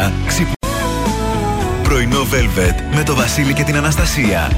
[0.00, 0.54] ώρα ξυπνά.
[1.82, 4.50] Πρωινό Velvet με το Βασίλη και την Αναστασία.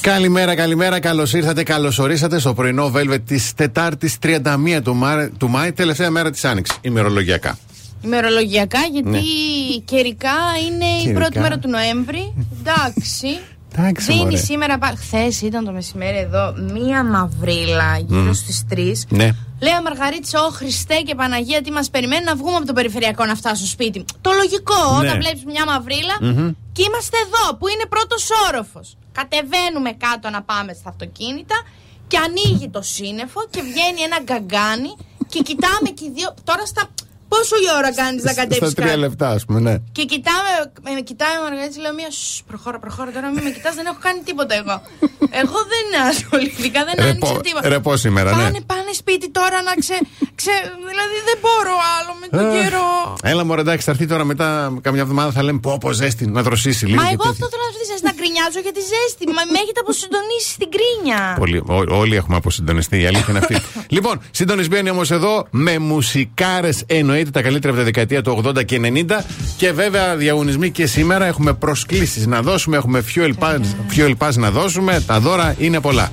[0.00, 1.00] Καλημέρα, καλημέρα.
[1.00, 6.10] Καλώς ήρθατε, καλώς ορίσατε στο πρωινό Velvet της Τετάρτης 31 του, Μάη, του Μάη, τελευταία
[6.10, 6.78] μέρα της Άνοιξης.
[6.80, 7.58] Ημερολογιακά.
[8.04, 9.20] Ημερολογιακά, γιατί ναι.
[9.84, 10.36] καιρικά
[10.66, 11.10] είναι καιρικά.
[11.10, 12.34] η πρώτη μέρα του Νοέμβρη.
[12.60, 13.38] Εντάξει.
[13.76, 14.78] Εντάξει, Δίνει σήμερα.
[14.96, 18.34] Χθες ήταν το μεσημέρι εδώ μία μαυρίλα γύρω mm.
[18.34, 18.92] στις 3.
[19.08, 19.30] Ναι.
[19.60, 23.24] Λέει ο Μαργαρίτσα, Ω Χριστέ και Παναγία, τι μας περιμένει να βγούμε από το περιφερειακό
[23.24, 24.04] να φτάσουμε στο σπίτι.
[24.20, 24.98] Το λογικό, ναι.
[24.98, 26.54] όταν βλέπεις μια μαυρίλα mm-hmm.
[26.72, 28.96] και είμαστε εδώ, που είναι πρώτος όροφος.
[29.12, 31.56] Κατεβαίνουμε κάτω να πάμε στα αυτοκίνητα
[32.06, 34.92] και ανοίγει το σύννεφο και βγαίνει ένα γκαγκάνι
[35.28, 36.34] και κοιτάμε και οι δύο.
[36.44, 36.82] Τώρα στα
[37.28, 38.70] Πόσο η ώρα κάνεις να κατέβεις.
[38.70, 39.74] Στα τρία λεπτά, ας πούμε, ναι.
[39.96, 40.50] Και κοιτάμε,
[40.94, 42.10] με κοιτάει ο Μαργαρίτη, λέω μία.
[42.46, 44.76] Προχώρα, προχώρα τώρα, μην με κοιτάς, δεν έχω κάνει τίποτα εγώ.
[45.42, 47.68] εγώ δεν ασχολήθηκα, δεν άνοιξε τίποτα.
[47.68, 48.42] Ρεπό σήμερα, ναι.
[48.42, 49.98] Πάνε, πάνε σπίτι τώρα να ξε.
[50.34, 50.54] ξε
[50.90, 52.88] δηλαδή δεν μπορώ άλλο με τον καιρό.
[53.22, 56.42] Έλα μου, εντάξει, θα έρθει τώρα μετά καμιά εβδομάδα θα λέμε πω, πω ζέστη, να
[56.42, 57.02] δροσίσει λίγο.
[57.02, 59.22] Μα εγώ αυτό θέλω να ζέστη, να γκρινιάζω για τη ζέστη.
[59.36, 61.20] Μα με έχετε αποσυντονίσει στην κρίνια.
[62.02, 63.56] Όλοι έχουμε αποσυντονιστεί, η αλήθεια είναι αυτή.
[63.96, 68.64] λοιπόν, συντονισμένοι όμως εδώ με μουσικάρες εννοεί εννοείται τα καλύτερα από τα δεκαετία του 80
[68.64, 69.24] και 90.
[69.56, 73.60] Και βέβαια διαγωνισμοί και σήμερα έχουμε προσκλήσεις να δώσουμε, έχουμε fuel pass,
[73.96, 75.04] fuel pass να δώσουμε.
[75.06, 76.12] Τα δώρα είναι πολλά.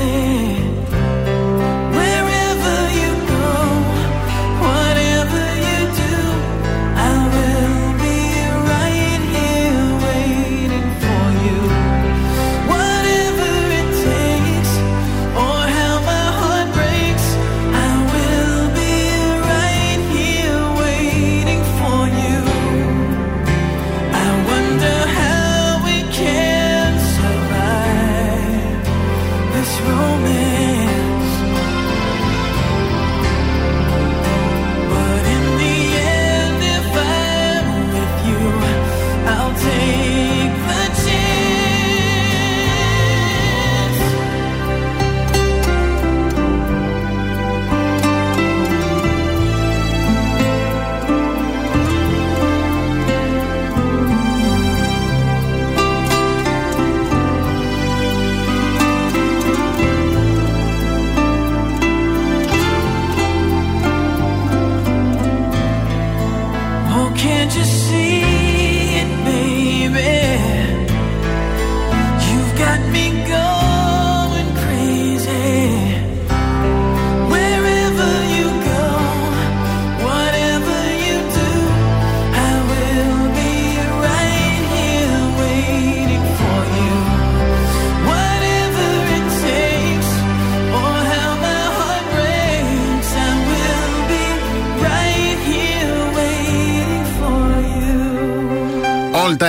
[0.00, 0.59] sin.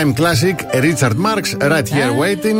[0.01, 2.59] Time classic Richard Marks, Right Here Waiting.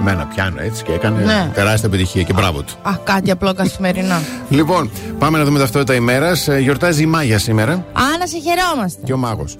[0.00, 1.50] Εμένα πιάνω έτσι και έκανε ναι.
[1.54, 2.74] τεράστια επιτυχία και μπράβο του.
[2.82, 4.20] Α, κάτι απλό καθημερινό.
[4.48, 6.48] λοιπόν, πάμε να δούμε ταυτότητα ημέρας.
[6.48, 7.72] Ε, γιορτάζει η Μάγια σήμερα.
[7.72, 9.00] Α, να σε χαιρόμαστε.
[9.04, 9.56] Και ο Μάγος.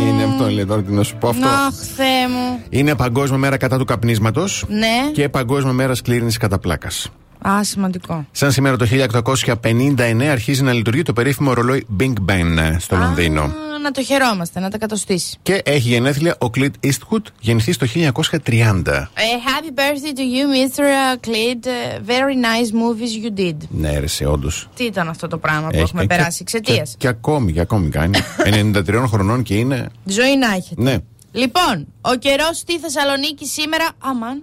[0.00, 1.46] Είναι αυτό, λέει τώρα τι να σου πω αυτό.
[1.46, 2.60] Αχ, Θεέ μου.
[2.68, 4.64] Είναι Παγκόσμια Μέρα κατά του καπνίσματος.
[4.68, 5.10] Ναι.
[5.12, 7.10] Και Παγκόσμια Μέρα σκλήρινση κατά πλάκας.
[7.48, 8.26] Α, σημαντικό.
[8.30, 13.63] Σαν σήμερα το 1859 αρχίζει να λειτουργεί το περίφημο ρολόι Big Ben ε, στο Λονδίνο
[13.84, 15.36] να το χαιρόμαστε, να τα κατοστήσει.
[15.42, 18.02] Και έχει γενέθλια ο Clint Eastwood, γεννηθεί το 1930.
[18.36, 19.02] Uh,
[19.48, 20.82] happy birthday to you, Mr.
[21.26, 21.64] Clint.
[22.06, 23.56] Very nice movies you did.
[23.68, 24.68] Ναι, ρε, όντως.
[24.76, 28.18] Τι ήταν αυτό το πράγμα που έχουμε περάσει εξαιτίας; Και, και, ακόμη, και ακόμη κάνει.
[28.74, 29.88] 93 χρονών και είναι.
[30.04, 30.82] Ζωή να έχετε.
[30.82, 30.96] Ναι.
[31.32, 33.88] Λοιπόν, ο καιρός στη Θεσσαλονίκη σήμερα.
[33.98, 34.42] Αμάν.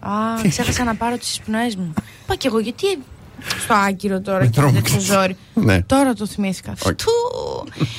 [0.00, 1.92] Α, ξέχασα να πάρω τις εισπνοές μου.
[2.26, 2.86] Πα και εγώ, γιατί
[3.62, 5.36] στο άκυρο τώρα και τέτοιο ζόρι.
[5.54, 5.82] Ναι.
[5.82, 6.74] Τώρα το θυμήθηκα.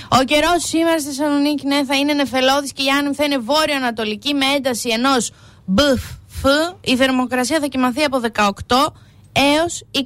[0.08, 4.34] Ο καιρός σήμερα στη Θεσσαλονίκη ναι, θα είναι νεφελώδης και η άνεμη θα είναι βόρειο-ανατολική
[4.34, 5.32] με ένταση ενός
[5.66, 6.04] μπφ.
[6.82, 8.52] Η θερμοκρασία θα κοιμαθεί από 18
[9.32, 10.04] έως 24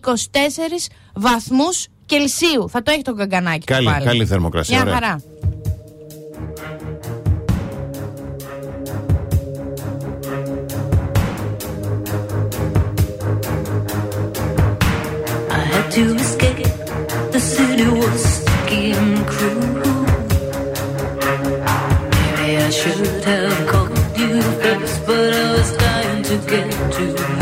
[1.13, 2.69] βαθμούς Κελσίου.
[2.69, 3.65] Θα το έχει το καγκανάκι.
[3.65, 4.83] Καλή, καλή θερμοκρασία.
[4.83, 5.21] Μια χαρά.
[15.91, 16.67] to escape.
[17.31, 20.03] The city was sticky and cruel.
[22.13, 27.38] Maybe I should have called you first, but I was dying to get to you.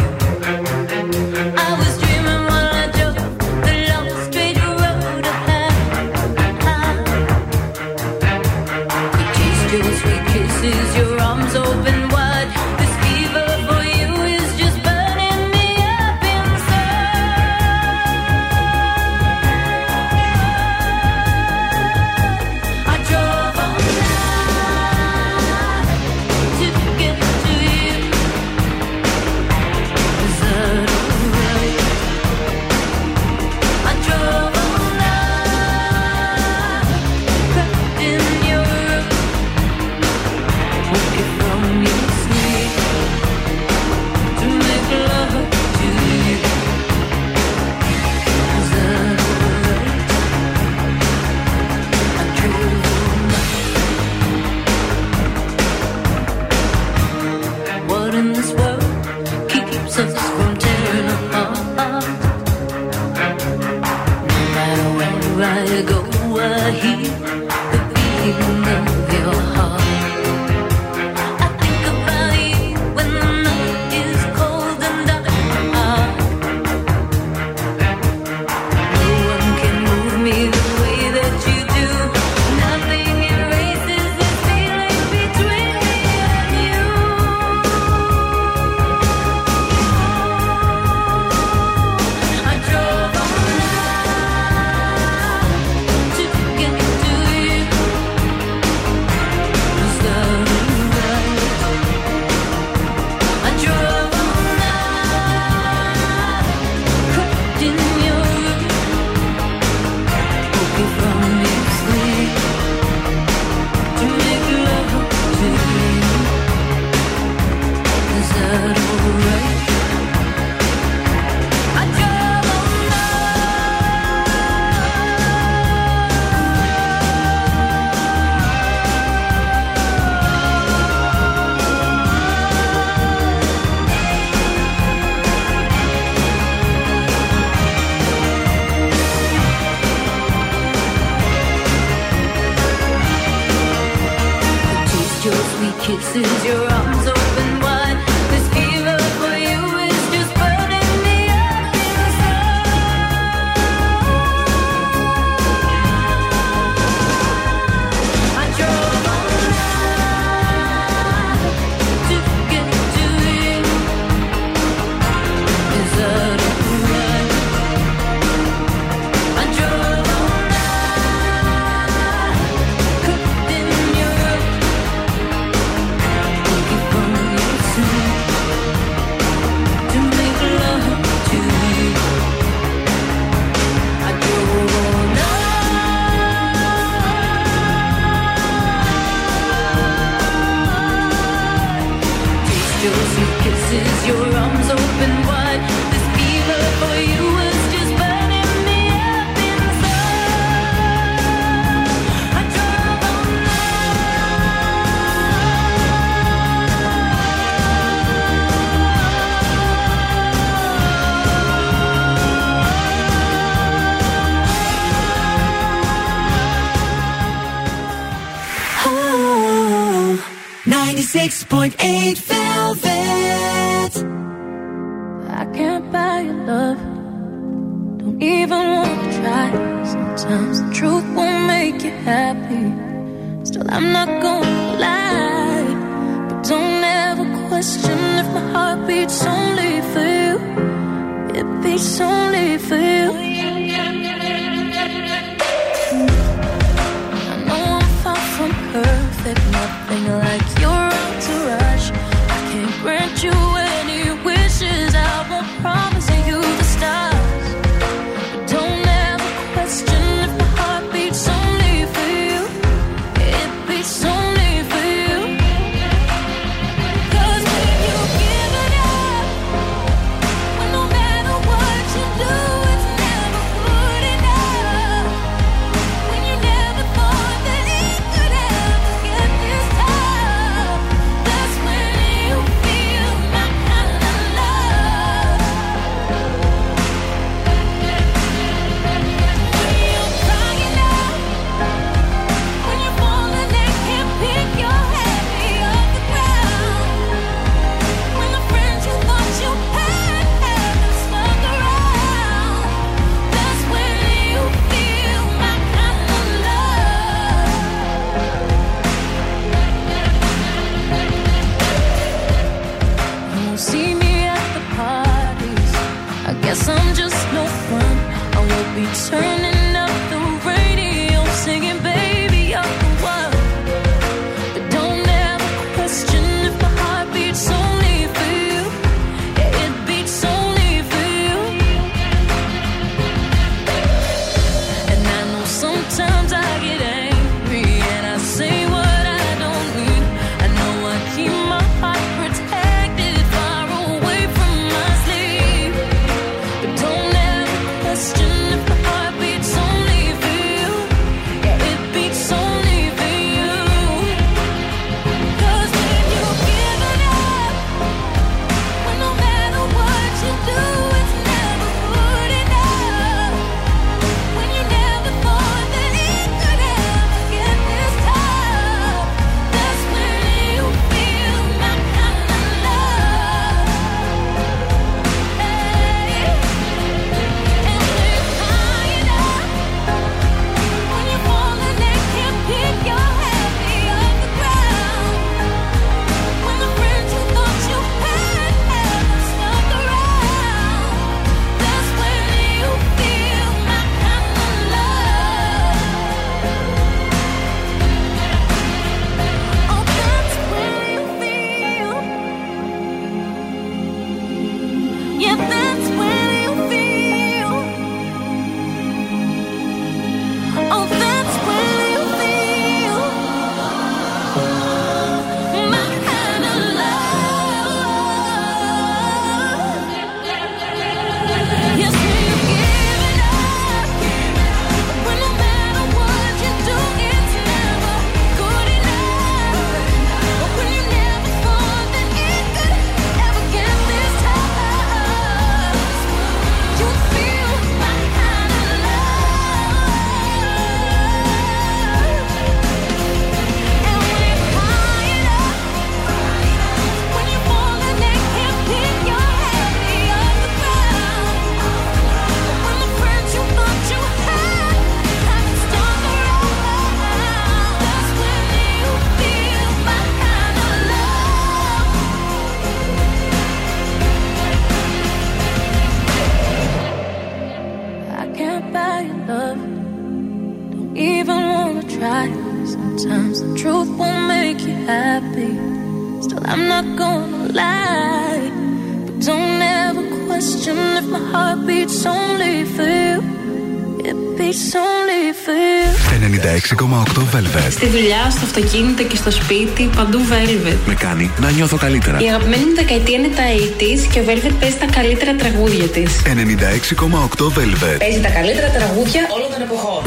[488.37, 490.77] Στο αυτοκίνητο και στο σπίτι, παντού Velvet.
[490.85, 492.19] Με κάνει να νιώθω καλύτερα.
[492.19, 496.21] Η αγαπημένη μου δεκαετία είναι τα 80s και ο Velvet παίζει τα καλύτερα τραγούδια της.
[496.25, 497.97] 96,8 Velvet.
[497.99, 500.01] Παίζει τα καλύτερα τραγούδια όλων των εποχών.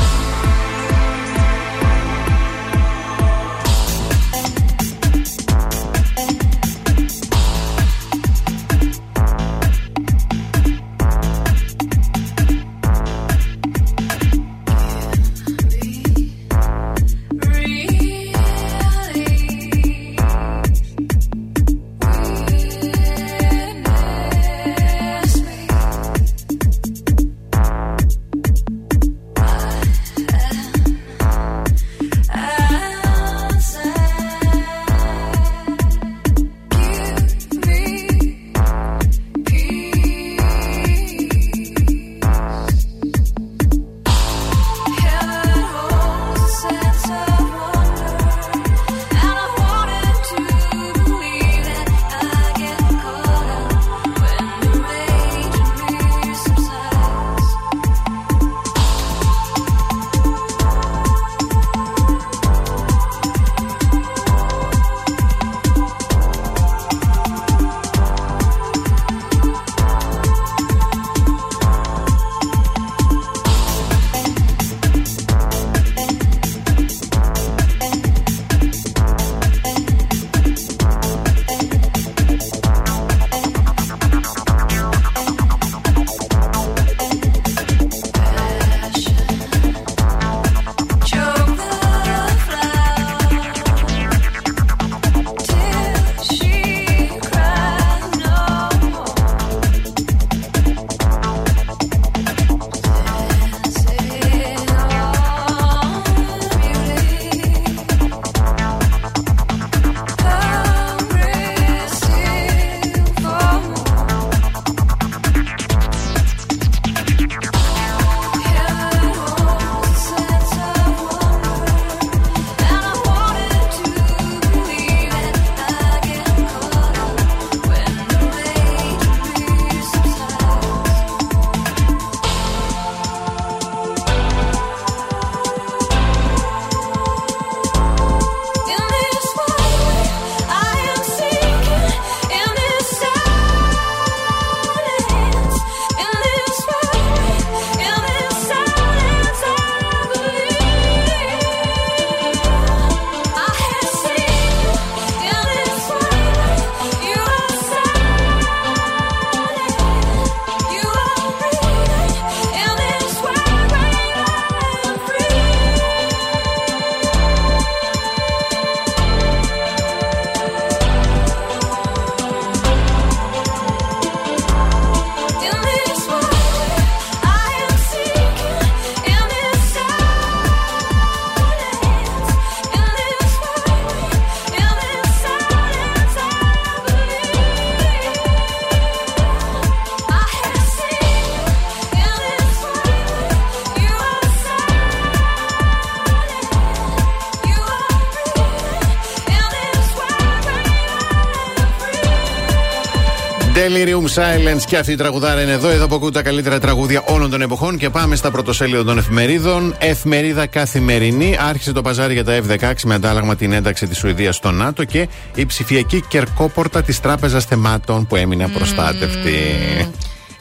[203.60, 205.68] Delirium Silence και αυτή η τραγουδάρα είναι εδώ.
[205.68, 209.74] Εδώ που ακούτε τα καλύτερα τραγούδια όλων των εποχών και πάμε στα πρωτοσέλιδα των εφημερίδων.
[209.78, 211.36] Εφημερίδα καθημερινή.
[211.40, 215.08] Άρχισε το παζάρι για τα F-16 με αντάλλαγμα την ένταξη της Σουηδίας στο ΝΑΤΟ και
[215.34, 219.30] η ψηφιακή κερκόπορτα της Τράπεζας Θεμάτων που έμεινε απροστάτευτη.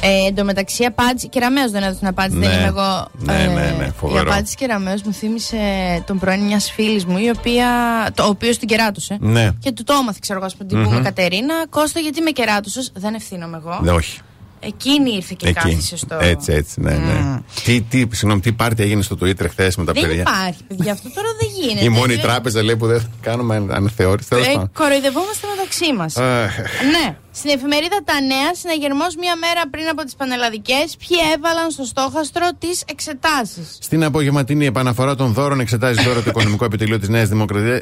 [0.01, 1.27] Ε, εν τω μεταξύ, η απάντηση.
[1.29, 2.47] Και Ραμαίο δεν έδωσε την απάντηση, Ναι.
[2.47, 3.07] δεν είμαι εγώ.
[3.13, 4.31] Ναι, ναι, ναι, Η φοβερό.
[4.31, 5.57] απάντηση και Ραμαίο μου θύμισε
[6.05, 7.67] τον πρώην μιας φίλης μου, η οποία,
[8.13, 9.17] το, ο οποίος την κεράτωσε.
[9.19, 9.49] Ναι.
[9.59, 11.53] Και του το έμαθε, ξέρω εγώ, ας πούμε, την πούμε Κατερίνα.
[11.69, 13.79] Κώστα, γιατί με κεράτωσες, δεν ευθύνομαι εγώ.
[13.81, 14.19] Ναι, όχι.
[14.62, 15.59] Εκείνη ήρθε και Εκεί.
[15.59, 16.17] κάθισε στο.
[16.21, 17.39] Έτσι, έτσι, ναι, ναι.
[17.63, 20.91] Τι, τι, συγγνώμη, τι πάρτι έγινε στο Twitter χθες με τα Δεν παιδιά; υπάρχει, παιδιά.
[20.91, 21.85] Αυτό τώρα δεν γίνεται.
[21.85, 24.29] Η μόνη Ε, τράπεζα λέει που δεν κάνουμε αναθεώρηση.
[24.29, 24.71] Τέλος Ε, πάντων.
[24.73, 26.17] κοροϊδευόμαστε μεταξύ μας.
[26.17, 26.58] Αχ.
[26.58, 27.15] ναι.
[27.32, 32.47] Στην εφημερίδα Τα Νέα, συναγερμός μία μέρα πριν από τις πανελλαδικές, ποιοι έβαλαν στο στόχαστρο
[32.60, 33.77] τις εξετάσεις.
[33.82, 37.29] Στην απογευματινή επαναφορά των δώρων εξετάζει τώρα το Οικονομικό Επιτελείο της Νέας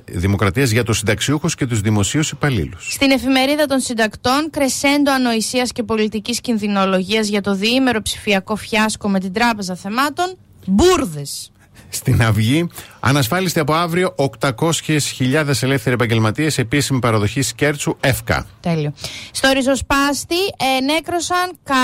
[0.06, 2.88] Δημοκρατίας για τους συνταξιούχους και τους δημοσίους υπαλλήλους.
[2.92, 9.20] Στην εφημερίδα των συντακτών, κρεσέντο ανοησίας και πολιτικής κινδυνολογίας για το διήμερο ψηφιακό φιάσκο με
[9.20, 11.52] την Τράπεζα Θεμάτων, μπουρδες.
[11.90, 12.68] Στην Αυγή.
[13.00, 14.52] Ανασφάλιστη από αύριο 800.000
[15.62, 16.58] ελεύθεροι επαγγελματίες.
[16.58, 18.46] Επίσημη παραδοχή Σκέρτσου ΕΦΚΑ.
[18.60, 18.94] Τέλειο.
[19.32, 20.36] Στο ριζοσπάστη
[20.80, 21.76] ενέκρωσαν κα...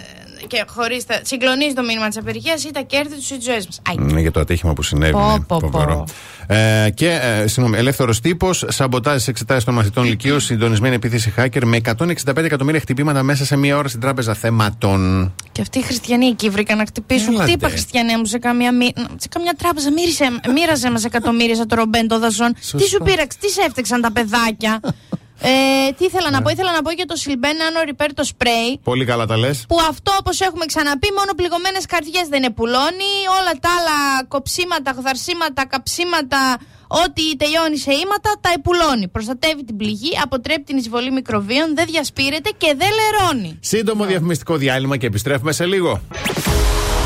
[0.55, 1.19] Και χωρίς τα...
[1.23, 3.81] συγκλονίζει το μήνυμα της απεργίας ή τα κέρδη τους ή τις ζωές μας.
[3.97, 5.11] Ναι, για το ατύχημα που συνέβη.
[5.11, 5.67] Πω, ναι, πω, πω.
[5.67, 6.05] φοβερό.
[6.47, 11.63] Ε, και, ε, συγγνώμη, ελεύθερος τύπος, σαμποτάζ στι εξετάσεις των μαθητών Λυκείου, συντονισμένη επίθεση hacker
[11.63, 15.33] με 165 εκατομμύρια χτυπήματα μέσα σε μία ώρα στην τράπεζα θέματων.
[15.51, 17.33] Και αυτοί οι χριστιανοί εκεί βρήκαν να χτυπήσουν.
[17.33, 17.49] Έλατε.
[17.49, 18.93] Χτύπα χριστιανέ μου σε καμία, μη...
[18.95, 19.91] σε καμιά τράπεζα.
[19.91, 22.53] Μύρισε, μοίραζε μας εκατομμύρια σαν το ρομπέντο δαζόν.
[22.53, 24.79] Τι σου πήραξε, τι σε έφτιαξαν τα παιδάκια;
[25.41, 26.35] ε, τι ήθελα Ναι.
[26.37, 28.79] να πω, ήθελα να πω για το Silben Nano Repair το spray.
[28.83, 29.65] Πολύ καλά τα λες.
[29.67, 33.11] Που αυτό, όπως έχουμε ξαναπεί, μόνο πληγωμένες καρδιές δεν επουλώνει.
[33.39, 39.07] Όλα τα άλλα κοψίματα, γδαρσίματα, καψίματα, ό,τι τελειώνει σε ύματα, τα επουλώνει.
[39.07, 43.57] Προστατεύει την πληγή, αποτρέπει την εισβολή μικροβίων, δεν διασπείρεται και δεν λερώνει.
[43.61, 46.01] Σύντομο διαφημιστικό διάλειμμα και επιστρέφουμε σε λίγο.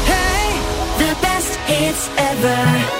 [0.09, 0.51] Hey,
[1.01, 2.98] the best hits ever.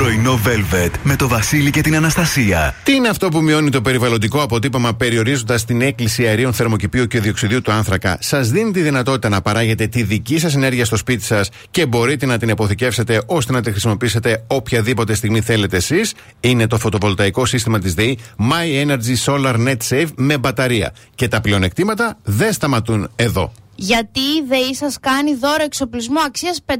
[0.00, 2.74] Πρωινό Velvet με το Βασίλη και την Αναστασία.
[2.82, 7.62] Τι είναι αυτό που μειώνει το περιβαλλοντικό αποτύπωμα περιορίζοντας την έκκληση αερίων θερμοκηπίου και διοξιδίου
[7.62, 11.48] του άνθρακα, σας δίνει τη δυνατότητα να παράγετε τη δική σας ενέργεια στο σπίτι σας
[11.70, 16.14] και μπορείτε να την αποθηκεύσετε ώστε να τη χρησιμοποιήσετε οποιαδήποτε στιγμή θέλετε εσείς.
[16.40, 20.92] Είναι το φωτοβολταϊκό σύστημα της ΔΕΗ My Energy Solar Net Save με μπαταρία.
[21.14, 23.52] Και τα πλεονεκτήματα δεν σταματούν εδώ.
[23.82, 26.74] Γιατί η ΔΕΗ σας κάνει δώρο εξοπλισμού αξίας 540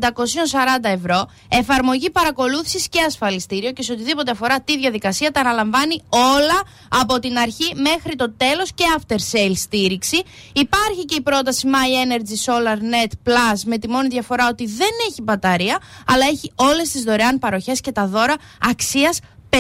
[0.82, 7.18] ευρώ, εφαρμογή παρακολούθησης και ασφαλιστήριο και σε οτιδήποτε αφορά τη διαδικασία τα αναλαμβάνει όλα από
[7.18, 10.22] την αρχή μέχρι το τέλος και after sale στήριξη.
[10.52, 14.90] Υπάρχει και η πρόταση My Energy Solar Net Plus με τη μόνη διαφορά ότι δεν
[15.08, 18.34] έχει μπαταρία, αλλά έχει όλες τις δωρεάν παροχές και τα δώρα
[18.70, 19.56] αξίας 540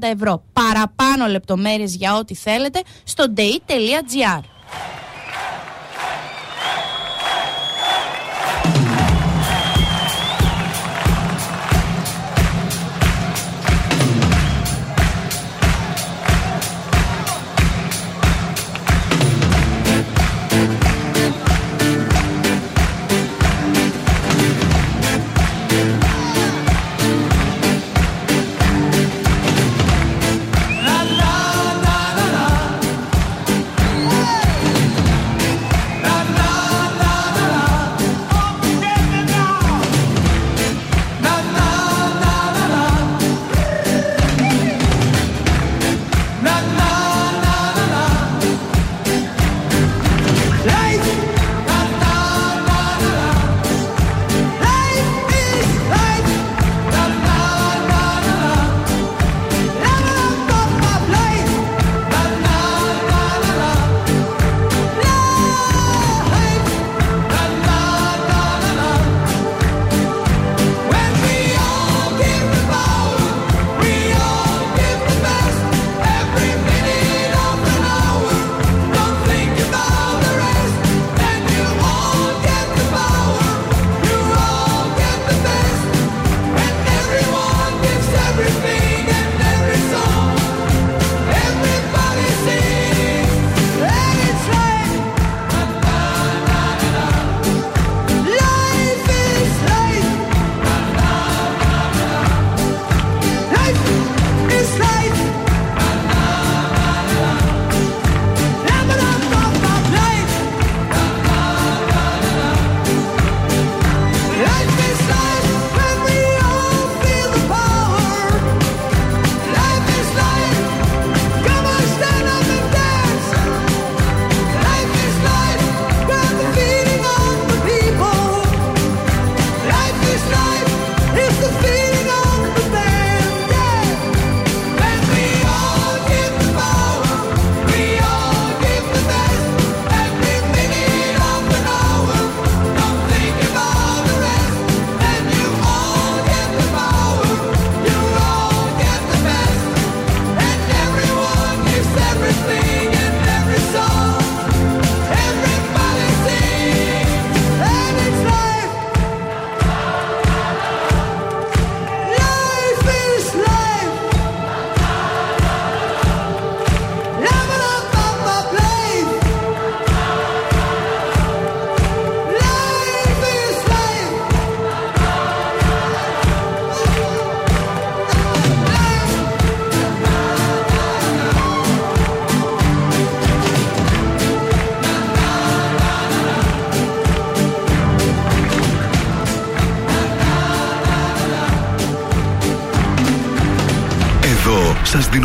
[0.00, 0.42] ευρώ.
[0.52, 4.40] Παραπάνω λεπτομέρειες για ό,τι θέλετε στο dei.gr.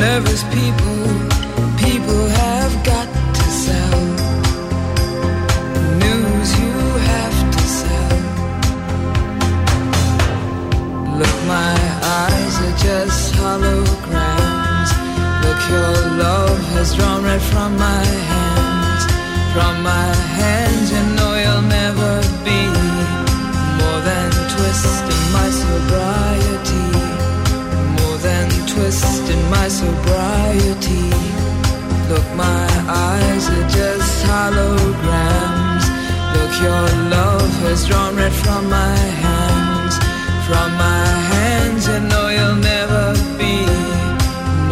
[0.00, 1.02] nervous people,
[1.76, 4.00] people have got to sell.
[6.04, 6.74] News you
[7.12, 8.16] have to sell.
[11.20, 11.76] Look, my
[12.24, 14.90] eyes are just holograms.
[15.44, 15.92] Look, your
[16.24, 19.02] love has drawn right from my hands.
[19.52, 22.12] From my hands, you know you'll never
[22.48, 22.60] be
[23.80, 27.09] more than twisting my sobriety
[28.72, 31.10] twist in my sobriety.
[32.10, 35.84] Look, my eyes are just holograms.
[36.34, 36.84] Look, your
[37.16, 39.94] love has drawn red from my hands.
[40.48, 43.04] From my hands, you know you'll never
[43.42, 43.56] be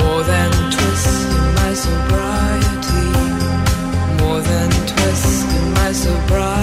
[0.00, 3.08] more than twist in my sobriety.
[4.22, 6.57] More than twist in my sobriety.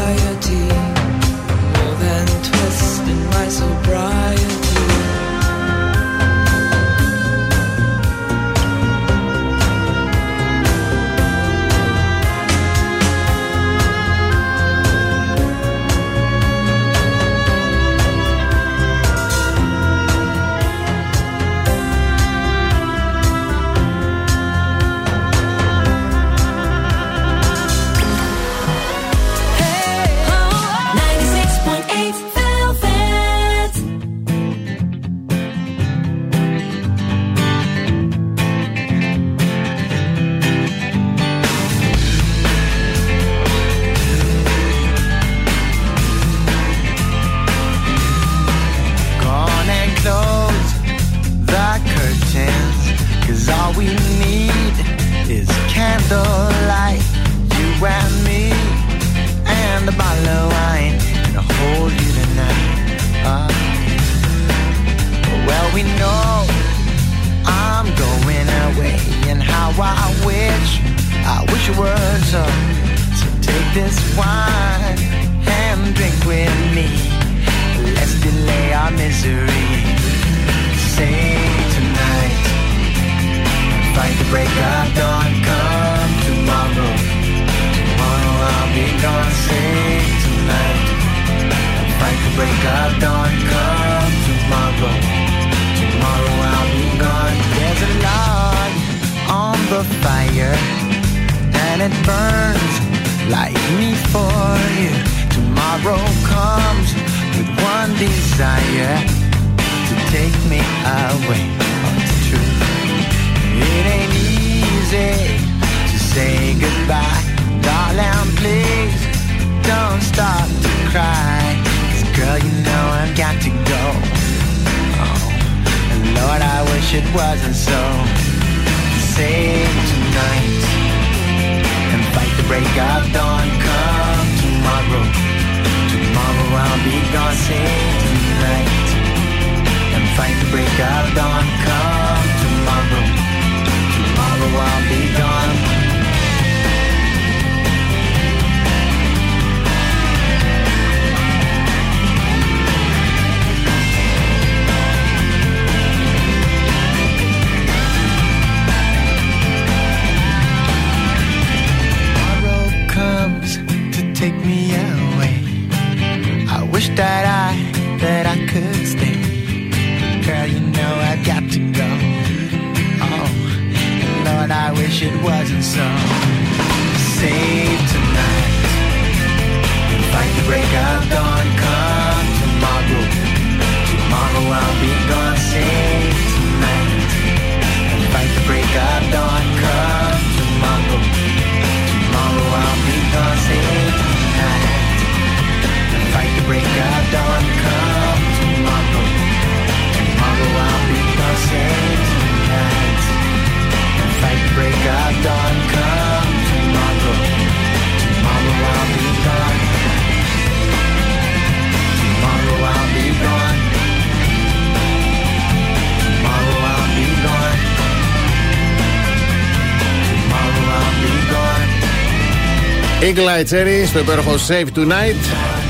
[223.05, 225.21] Eagle Eye Cherry στο υπέροχο Save Tonight.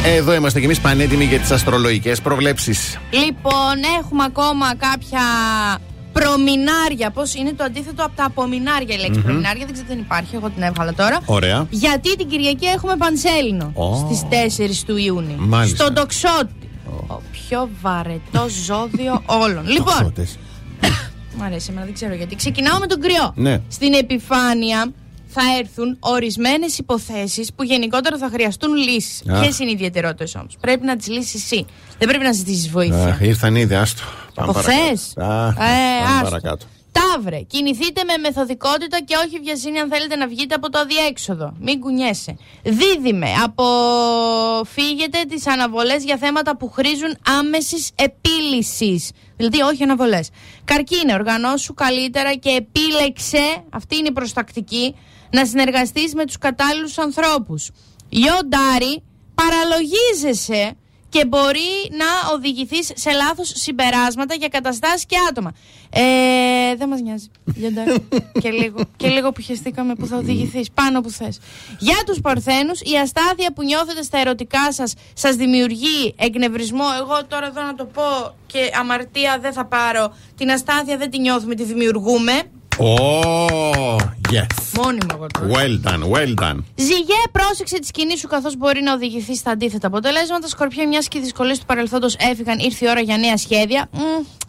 [0.06, 2.98] Εδώ είμαστε κι εμείς πανέτοιμοι για τις αστρολογικές προβλέψεις.
[3.12, 5.22] Λοιπόν, έχουμε ακόμα κάποια
[6.14, 7.12] προμηνάρια.
[7.14, 9.66] Πώς είναι το αντίθετο από τα απομηνάρια η λέξη προμηνάρια.
[9.66, 10.36] Δεν ξέρω, δεν υπάρχει.
[10.36, 11.20] Εγώ την έβγαλα τώρα.
[11.26, 11.68] Ωραία.
[11.70, 13.96] Γιατί την Κυριακή έχουμε Πανσέλινο Ω.
[13.96, 15.36] στις 4 του Ιούνιου.
[15.40, 15.84] Μάλιστα.
[15.84, 16.54] Στον Τοξότη.
[17.08, 19.68] Ο πιο βαρετό ζώδιο όλων.
[19.68, 20.38] λοιπόν, Τοξότες.
[21.38, 22.36] μου αρέσει εμένα, δεν ξέρω γιατί.
[22.36, 23.34] Ξεκινάω με τον κρυό.
[23.36, 23.62] Ναι.
[23.68, 24.92] Στην επιφάνεια
[25.38, 29.22] θα έρθουν ορισμένες υποθέσεις που γενικότερα θα χρειαστούν λύσεις.
[29.30, 29.40] Αχ.
[29.42, 31.66] Ποιες είναι οι ιδιαιτερότητες όμως; Πρέπει να τις λύσεις εσύ.
[31.98, 33.06] Δεν πρέπει να ζητήσεις βοήθεια.
[33.06, 34.04] Αχ, ήρθαν ήδη, άστο.
[34.34, 35.44] Πάμε Από χθες; παρακάτω.
[35.48, 36.24] Αχ, Ε, πάμε άστο.
[36.24, 36.66] παρακάτω.
[36.92, 41.54] Ταύρε, κινηθείτε με μεθοδικότητα και όχι βιασύνη αν θέλετε να βγείτε από το αδιέξοδο.
[41.60, 42.38] Μην κουνιέσαι.
[42.64, 49.12] Δίδυμε, αποφύγετε τις αναβολές για θέματα που χρήζουν άμεσης επίλυσης.
[49.38, 50.30] Δηλαδή όχι αναβολές.
[50.66, 54.96] Καρκίνε, οργανώσου καλύτερα και επίλεξε, αυτή είναι η προστακτική,
[55.32, 57.72] να συνεργαστείς με τους κατάλληλους ανθρώπους.
[58.10, 59.04] Λιοντάρι,
[59.36, 60.76] παραλογίζεσαι
[61.16, 65.52] και μπορεί να οδηγηθείς σε λάθος συμπεράσματα για καταστάσεις και άτομα.
[65.90, 67.28] Ε, δεν μας νοιάζει.
[67.56, 68.08] Λιοντάρι.
[68.42, 71.40] και, λίγο, και λίγο που χεστήκαμε που θα οδηγηθείς πάνω που θες.
[71.80, 76.86] Για τους παρθένους, η αστάθεια που νιώθετε στα ερωτικά σας σας δημιουργεί εκνευρισμό.
[77.00, 80.14] Εγώ τώρα εδώ να το πω και αμαρτία δεν θα πάρω.
[80.38, 82.42] Την αστάθεια δεν τη νιώθουμε, τη δημιουργούμε.
[82.78, 83.98] Oh,
[84.32, 84.46] yes.
[84.78, 85.48] Μόνιμο εγώ τώρα.
[85.52, 86.58] Well done, well done.
[86.76, 90.48] Ζυγέ, πρόσεξε τη σκηνή σου καθώς μπορεί να οδηγηθεί στα αντίθετα αποτελέσματα.
[90.48, 93.90] Σκορπιά, μιας και οι δυσκολίες του παρελθόντος έφυγαν, ήρθε η ώρα για νέα σχέδια.
[93.92, 94.00] Μμ,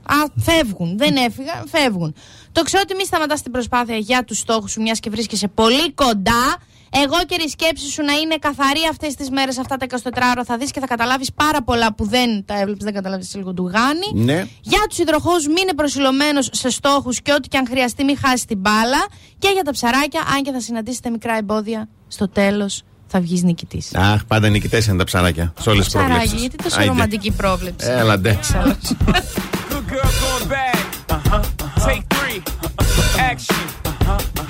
[0.03, 0.99] α, φεύγουν.
[0.99, 2.15] Δεν έφυγαν, φεύγουν.
[2.53, 5.93] Το ξέρω ότι μη σταματά την προσπάθεια για τους στόχους σου, μιας και βρίσκεσαι πολύ
[5.93, 6.57] κοντά.
[7.05, 9.97] Εγώ και η σκέψη σου να είναι καθαρή αυτές τις μέρες, αυτά τα 24
[10.31, 13.53] ώρα, θα δεις και θα καταλάβεις πάρα πολλά που δεν τα έβλεψε, δεν καταλάβεις λίγο
[13.53, 14.25] του γάνη.
[14.25, 14.47] Ναι.
[14.61, 18.59] Για τους υδροχώου, μείνε προσιλωμένος σε στόχους και ό,τι και αν χρειαστεί, μην χάσεις την
[18.59, 19.07] μπάλα.
[19.39, 23.95] Και για τα ψαράκια, αν και θα συναντήσετε μικρά εμπόδια, στο τέλος θα βγεις νικητής.
[23.95, 25.53] Αχ, πάντα νικητές είναι τα ψαράκια.
[25.61, 26.37] Σε όλες τις Ψαράκι, προβλέψει.
[26.41, 27.87] γιατί τόσο ρομαντική πρόβλεψη.
[27.91, 28.39] Έλα ντε.
[29.71, 30.79] Good girl going bad.
[31.87, 32.43] Take three.
[33.31, 33.65] Action.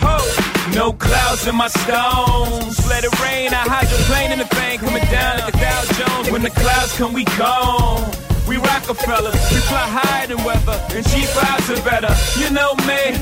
[0.02, 0.45] Ho.
[0.74, 2.86] No clouds in my stones.
[2.88, 3.66] Let it rain, I
[4.06, 4.78] plane in the rain.
[4.78, 6.30] Coming down like a Dow Jones.
[6.30, 8.02] When the clouds come, we gone.
[8.48, 12.14] We Rockefellers, we fly higher than weather, and G5s are better.
[12.38, 13.18] You know me,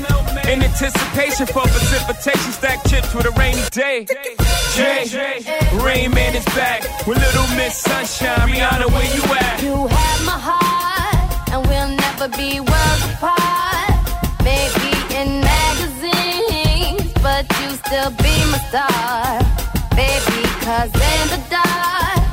[0.51, 4.05] in anticipation for precipitation, stack chips with a rainy day.
[4.75, 5.09] Jay,
[5.81, 8.49] Rain Man is back with Little Miss Sunshine.
[8.49, 9.63] Rihanna, where you at?
[9.63, 13.44] You have my heart, and we'll never be worlds apart.
[17.85, 19.39] still be my star,
[19.95, 22.23] baby, cause in the dark,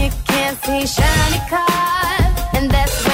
[0.00, 3.11] you can't see shiny cars, and that's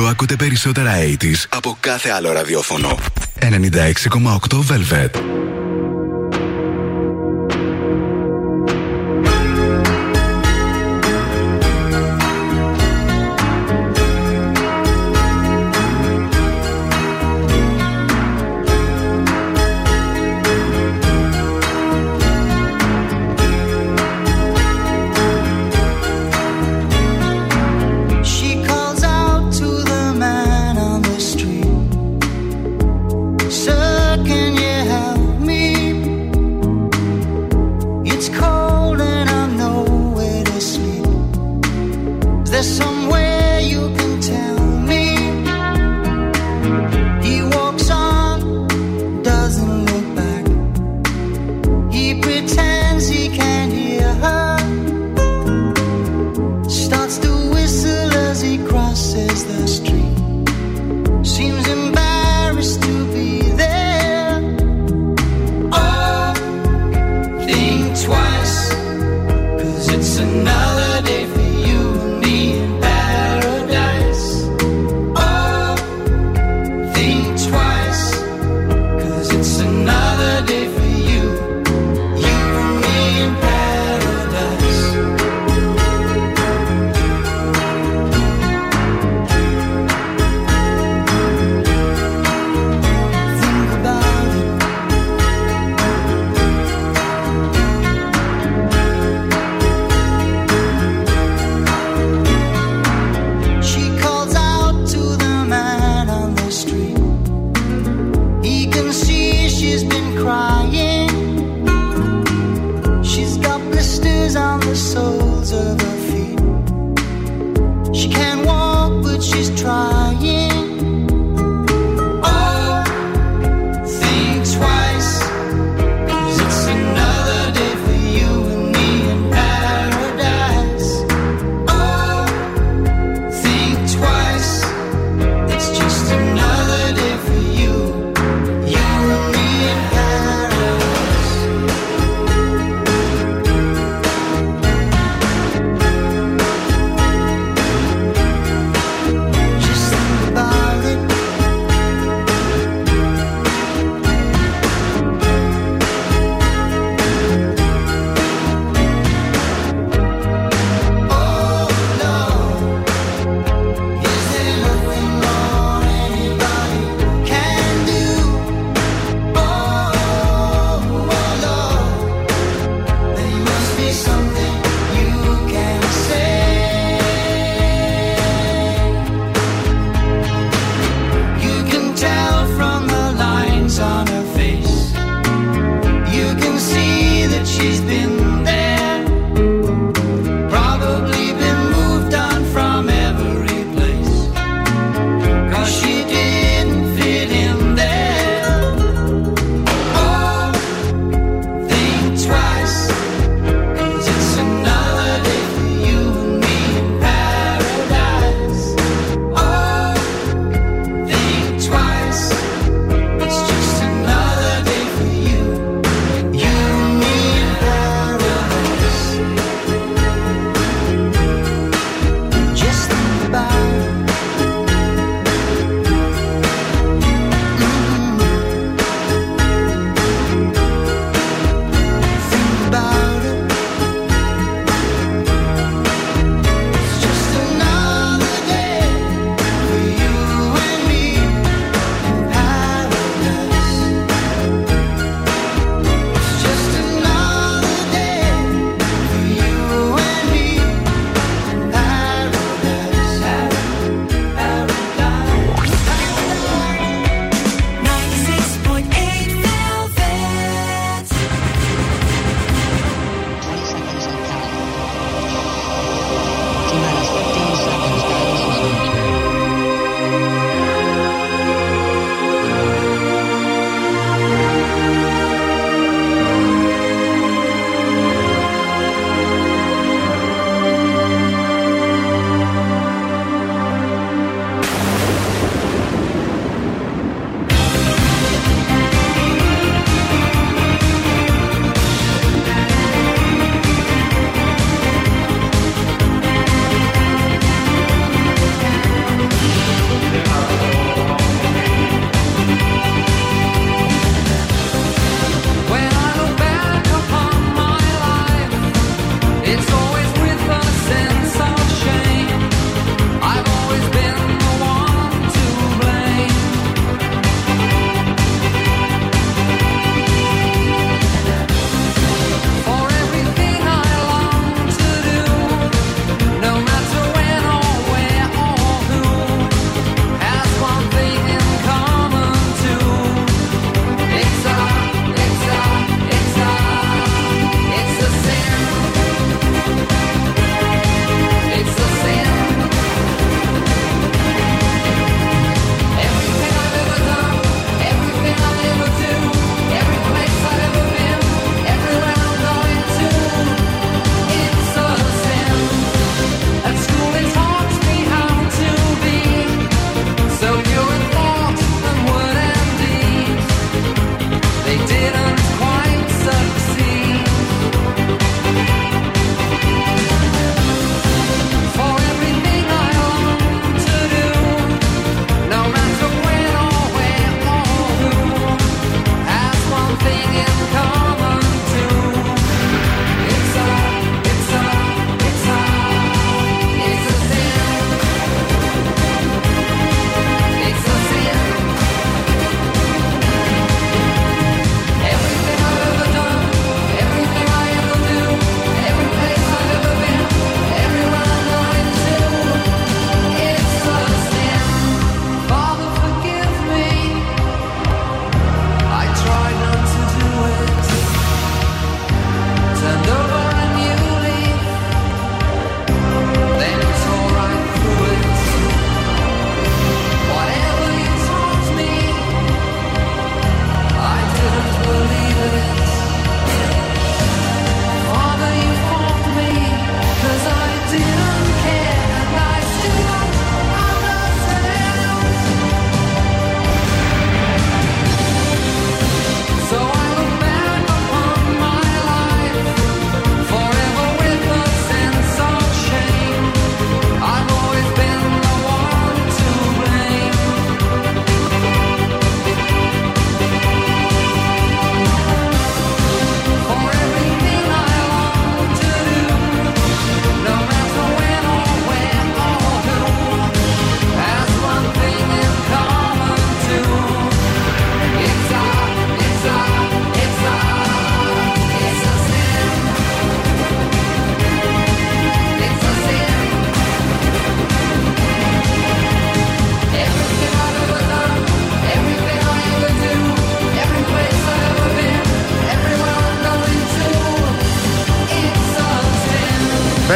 [0.00, 2.98] Εδώ ακούτε περισσότερα 80's από κάθε άλλο ραδιόφωνο.
[3.40, 3.48] 96,8
[4.68, 5.39] Velvet.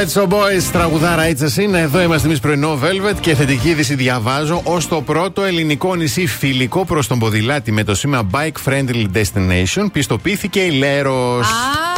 [0.04, 1.80] Pet Shop Boys, τραγουδάρα έτσι είναι.
[1.80, 6.84] Εδώ είμαστε εμείς πρωινό Velvet και θετική είδηση διαβάζω ως το πρώτο ελληνικό νησί φιλικό
[6.84, 11.46] προς τον ποδηλάτη με το σήμα Bike Friendly Destination πιστοποιήθηκε η Λέρος.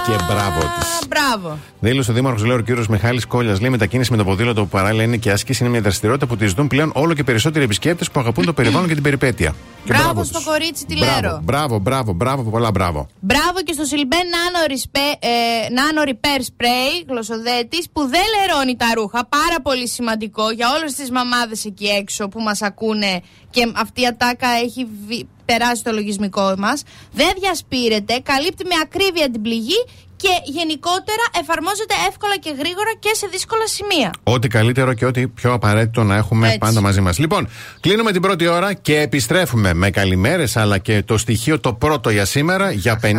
[0.06, 1.08] Και μπράβο της.
[1.08, 1.58] Μπράβο.
[1.80, 3.60] Δήλωσε ο Δήμαρχος Λέρο κύριος Μιχάλης Κόλιας.
[3.60, 6.46] Λέει μετακίνηση με το ποδήλατο που παράλληλα είναι και άσκηση είναι μια δραστηριότητα που τη
[6.46, 9.54] ζητούν πλέον όλο και περισσότεροι επισκέπτες που αγαπούν το περιβάλλον και την περιπέτεια.
[9.86, 10.28] Και Μπράβο τους.
[10.28, 11.40] στο κορίτσι τη Μπράβο, Λέρο.
[11.42, 13.06] Μπράβο, μπράβο, μπράβο, πολλά μπράβο.
[13.20, 15.28] Μπράβο και στο Silben Nano, Rispe- ε,
[15.76, 19.26] Nano Repair Spray, γλωσσοδέτης, που δεν λερώνει τα ρούχα.
[19.26, 24.06] Πάρα πολύ σημαντικό για όλες τις μαμάδες εκεί έξω που μας ακούνε και αυτή η
[24.06, 26.82] ατάκα έχει βι- περάσει το λογισμικό μας.
[27.12, 29.84] Δεν διασπείρεται, καλύπτει με ακρίβεια την πληγή
[30.16, 34.10] και γενικότερα εφαρμόζεται εύκολα και γρήγορα και σε δύσκολα σημεία.
[34.22, 36.58] Ό,τι καλύτερο και ό,τι πιο απαραίτητο να έχουμε Έτσι.
[36.58, 37.18] πάντα μαζί μας.
[37.18, 37.48] Λοιπόν,
[37.80, 42.24] κλείνουμε την πρώτη ώρα και επιστρέφουμε με καλημέρες αλλά και το στοιχείο το πρώτο για
[42.24, 43.12] σήμερα για 50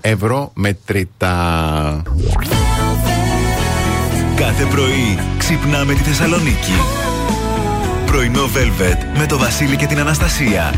[0.00, 2.02] ευρώ μετρητά.
[4.36, 6.72] Κάθε πρωί ξυπνάμε τη Θεσσαλονίκη.
[8.06, 10.74] Πρωινό Velvet με το Βασίλη και την Αναστασία.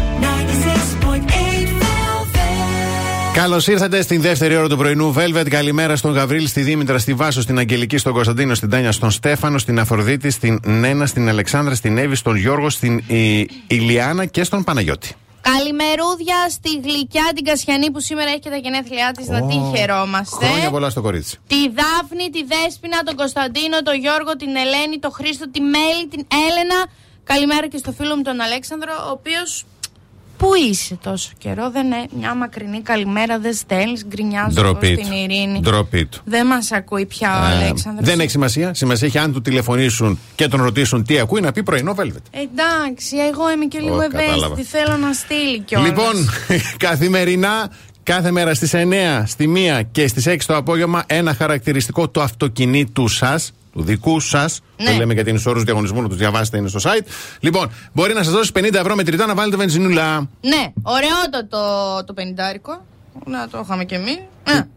[3.39, 5.49] Καλώς ήρθατε στην δεύτερη ώρα του πρωινού Velvet.
[5.51, 9.59] Καλημέρα στον Γαβρίλ, στη Δήμητρα, στη Βάσο, στην Αγγελική, στον Κωνσταντίνο, στην Τάνια, στον Στέφανο,
[9.59, 14.65] στην Αφροδίτη, στην Νένα, στην Αλεξάνδρα, στην Εύη, στον Γιώργο, στην ε, Ηλιάνα και στον
[14.65, 15.15] Παναγιώτη.
[15.41, 19.27] Καλημερούδια στη γλυκιά την Κασιανή που σήμερα έχει και τα γενέθλιά της.
[19.27, 20.47] Να την χαιρόμαστε.
[20.47, 21.39] Χρόνια πολλά στο κορίτσι.
[21.47, 26.27] Τη Δάφνη, τη Δέσποινα, τον Κωνσταντίνο, τον Γιώργο, την Ελένη, τον Χρήστο, τη Μέλη, την
[26.49, 26.87] Έλενα.
[27.25, 29.65] Καλημέρα και στο φίλο μου τον Αλέξανδρο, ο οποίος.
[30.39, 35.13] Πού είσαι τόσο καιρό, δεν είναι μια μακρινή καλημέρα, δεν στέλνεις, γκρινιάζω εγώ Ντροπή στην
[35.13, 35.55] Ειρήνη.
[35.55, 35.61] του.
[35.61, 36.21] Ντροπή του.
[36.25, 38.09] Δεν μας ακούει πια ο Ε, Αλέξανδρος.
[38.09, 38.75] δεν έχει σημασία.
[38.75, 42.23] Σημασία έχει αν του τηλεφωνήσουν και τον ρωτήσουν τι ακούει να πει πρωινό Velvet.
[42.31, 44.25] Εντάξει, εγώ είμαι και λίγο Ω, ευαίσθητη.
[44.31, 44.57] κατάλαβα.
[44.63, 45.89] Θέλω να στείλει κιόλας.
[45.89, 46.15] Λοιπόν,
[46.89, 47.71] καθημερινά,
[48.09, 53.09] κάθε μέρα στις 9, στη 1 και στις 6 το απόγευμα, ένα χαρακτηριστικό του αυτοκινήτου
[53.09, 53.53] σας.
[53.73, 54.61] Του δικού σας.
[54.77, 54.91] Ναι.
[54.91, 57.07] Το λέμε γιατί είναι στου όρου διαγωνισμού, να του διαβάσετε, είναι στο site.
[57.41, 60.29] Λοιπόν, μπορεί να σας δώσει 50 ευρώ μετρητά να βάλετε βενζινούλα.
[60.41, 61.59] Ναι, ωραιότατο
[62.07, 62.85] το πενιντάρικο.
[63.27, 64.19] Να το είχαμε κι εμείς.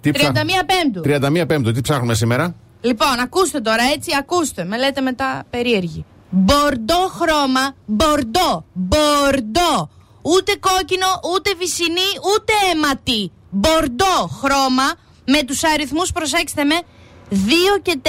[0.02, 1.02] τι 31 ψά- Πέμπτου.
[1.02, 4.64] 31 Πέμπτου, τι ψάχνουμε σήμερα; Λοιπόν, ακούστε τώρα έτσι, ακούστε.
[4.66, 6.06] Με λέτε μετά περίεργη.
[6.30, 9.90] Μπορντό χρώμα, μπορντό, μπορντό.
[10.22, 13.32] Ούτε κόκκινο, ούτε βυσινή, ούτε αίματι.
[13.50, 14.88] Μπορντό χρώμα
[15.34, 16.78] με τους αριθμούς, προσέξτε με,
[17.30, 17.36] 2
[17.82, 18.08] και 4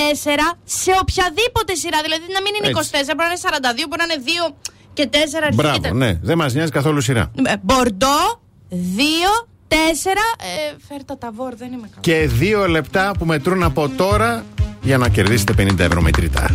[0.65, 1.99] σε οποιαδήποτε σειρά.
[2.03, 2.91] Δηλαδή να μην είναι Έτσι.
[2.93, 3.41] 24, μπορεί να είναι
[3.85, 4.55] 42, μπορεί να είναι 2
[4.93, 5.55] και 4 αρχή.
[5.55, 5.93] Μπράβο, Κοίτα.
[5.95, 7.31] ναι, δεν μας νοιάζει καθόλου σειρά.
[7.47, 8.75] Ε, Μπορντό, 2,
[9.69, 9.75] 4.
[9.75, 12.01] Ε, φέρτα τα βόρ, δεν είμαι καλά.
[12.01, 14.45] Και δύο λεπτά που μετρούν από τώρα
[14.83, 16.55] για να κερδίσετε 50 ευρώ μετρητά.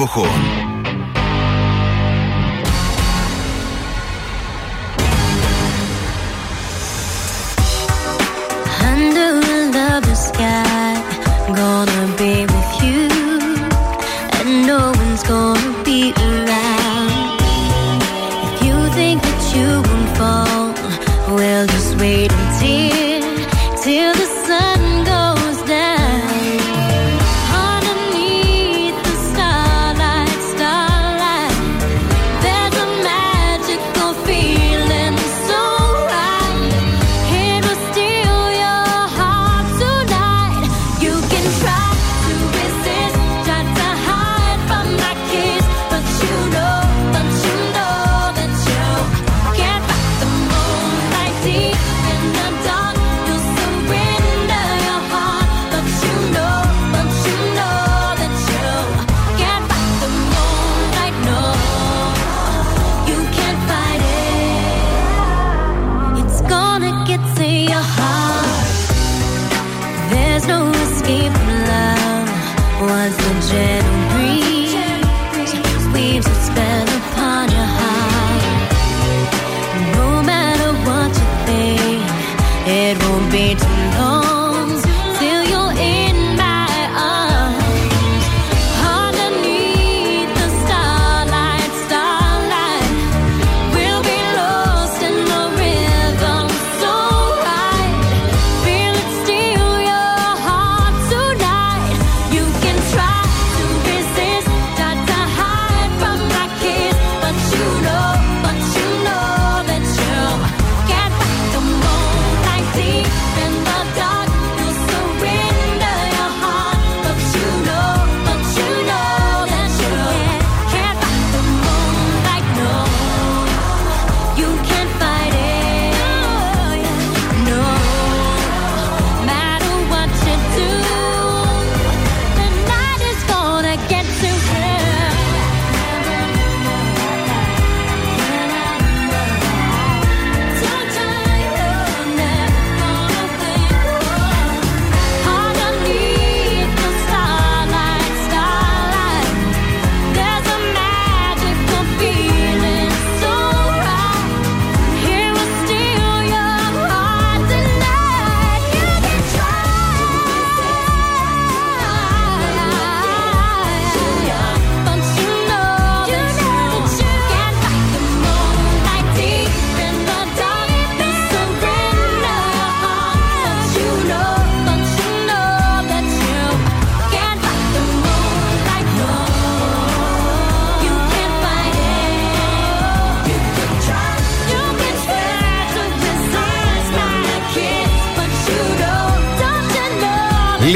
[0.00, 0.49] Όλων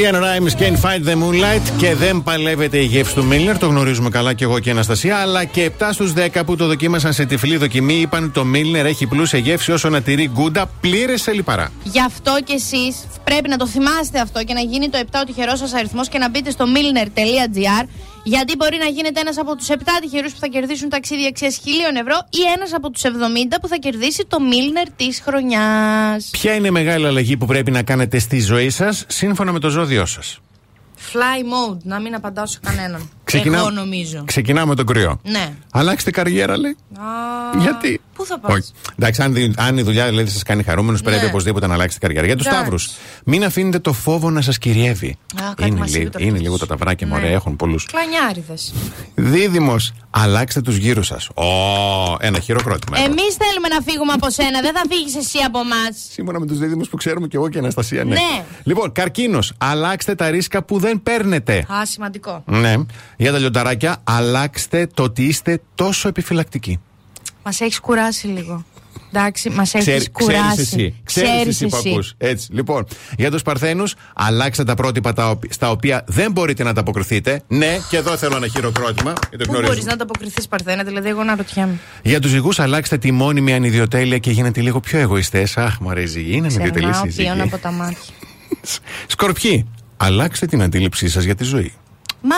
[0.04, 3.58] Lian Rimes Can't Fight the Moonlight και δεν παλεύεται η γεύση του Μίλνερ.
[3.58, 5.16] Το γνωρίζουμε καλά και εγώ και η Αναστασία.
[5.16, 9.06] Αλλά και 7 στους 10 που το δοκίμασαν σε τυφλή δοκιμή είπαν το Μίλνερ έχει
[9.06, 11.72] πλούσια γεύση όσο να τηρεί γκούντα πλήρες σε λιπαρά.
[11.84, 15.24] Γι' αυτό και εσείς πρέπει να το θυμάστε αυτό και να γίνει το 7 ο
[15.24, 17.86] τυχερός σας αριθμός και να μπείτε στο milner.gr
[18.24, 21.52] γιατί μπορεί να γίνετε ένας από τους 7 τυχερούς που θα κερδίσουν ταξίδι αξία 1000
[22.00, 23.08] ευρώ ή ένας από τους 70
[23.60, 26.28] που θα κερδίσει το Milner της χρονιάς.
[26.32, 29.68] Ποια είναι η μεγάλη αλλαγή που πρέπει να κάνετε στη ζωή σας σύμφωνα με το
[29.68, 30.38] ζώδιό σας;
[31.12, 33.10] Fly mode, να μην απαντάω σε κανέναν.
[33.24, 34.22] Ξεκινά- Εγώ νομίζω.
[34.26, 35.20] Ξεκινάμε με τον κρυό.
[35.24, 35.52] Ναι.
[35.72, 36.76] Αλλάξτε καριέρα, λέει.
[36.96, 38.56] Α, Γιατί; Πού θα πάω.
[38.56, 38.70] Όχι.
[38.98, 41.02] Εντάξει, αν, δι- αν η δουλειά δηλαδή, σας κάνει χαρούμενου, Ναι.
[41.02, 42.26] πρέπει οπωσδήποτε να αλλάξετε καριέρα.
[42.26, 42.62] Για τους Εντάξει.
[42.64, 42.90] Σταύρους,
[43.24, 45.16] μην αφήνετε το φόβο να σας κυριεύει.
[45.42, 46.42] Α, κάτι είναι μας είπε λίγο, το είναι αυτός.
[46.42, 47.12] λίγο τα ταυράκια, Ναι.
[47.12, 47.86] μωρέ, έχουν πολλούς.
[47.86, 48.74] Κλανιάριδες.
[49.14, 51.28] Δίδυμος, αλλάξτε τους γύρους σας.
[51.28, 51.44] Ω,
[52.20, 52.98] ένα χειροκρότημα.
[52.98, 53.06] εδώ.
[53.06, 55.76] Εμείς θέλουμε να φύγουμε από σένα, δεν θα φύγεις εσύ από εμά.
[56.12, 58.10] Σύμφωνα με τους δίδυμους που ξέρουμε και εγώ και η Αναστασία, ναι.
[58.14, 58.44] Ναι.
[58.62, 61.58] Λοιπόν, καρκίνος, αλλάξτε τα ρίσκα που δεν παίρνετε.
[61.58, 62.42] Α, σημαντικό.
[62.46, 62.74] Ναι.
[63.16, 66.80] Για τα λιονταράκια, αλλάξτε το ότι είστε τόσο επιφυλακτικοί.
[67.44, 68.64] Μας έχεις κουράσει λίγο.
[69.16, 70.40] Εντάξει, μας έχεις Ξέρει- κουράσει.
[70.42, 70.94] Ξέρεις εσύ.
[71.04, 72.14] Ξέρεις Ξέρεις εσύ που ακούς.
[72.18, 72.52] Έτσι.
[72.52, 72.86] Λοιπόν,
[73.18, 77.42] για τους Παρθένους, αλλάξτε τα πρότυπα τα οπ- στα οποία δεν μπορείτε να ανταποκριθείτε.
[77.48, 79.12] Ναι, και εδώ θέλω ένα χειροκρότημα.
[79.28, 79.66] γιατί το Πού γνωρίζουμε.
[79.66, 81.78] μπορείς να ανταποκριθείς, Παρθένα, δηλαδή, εγώ να ρωτιέμαι.
[82.02, 85.56] Για τους ζυγού, αλλάξτε τη μόνιμη ανιδιοτέλεια και γίνετε λίγο πιο εγωιστές.
[85.56, 87.28] Αχ, μου αρέσει η ζυγή, είναι ανιδιοτελής Ξερνάω η ζυγή.
[87.28, 87.98] ποιον από τα μάτια.
[89.06, 89.66] Σκορπιοί,
[89.96, 91.72] αλλάξτε την αντίληψή σας για τη ζωή.
[92.20, 92.36] Μα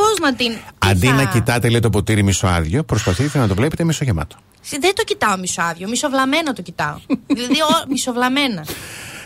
[0.00, 0.52] πώς να την.
[0.52, 4.36] τι Αντί θα- να κοιτάτε, λέει το ποτήρι μισοάδιο, προσπαθείτε να το βλέπετε μισογεμάτο.
[4.60, 6.96] Συ- Δεν το κοιτάω μισοάδιο, μισοβλαμμένο το κοιτάω.
[7.36, 8.64] δηλαδή, ο, μισοβλαμμένα.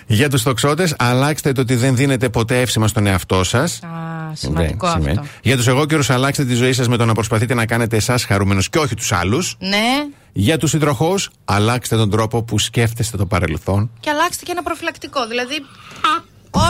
[0.06, 3.80] Για τους τοξότες, αλλάξτε το ότι δεν δίνετε ποτέ εύσημα στον εαυτό σας.
[3.82, 3.88] Α,
[4.34, 5.10] σημαντικό Δεν αυτό.
[5.10, 5.28] σημαίνει.
[5.42, 8.68] Για τους εγώκερους, αλλάξτε τη ζωή σας με το να προσπαθείτε να κάνετε εσάς χαρούμενους
[8.70, 9.56] και όχι τους άλλους.
[9.58, 11.14] Ναι, Για τους συντροχού,
[11.44, 13.90] αλλάξτε τον τρόπο που σκέφτεστε το παρελθόν.
[14.00, 15.26] και αλλάξτε και ένα προφυλακτικό.
[15.26, 15.54] Δηλαδή,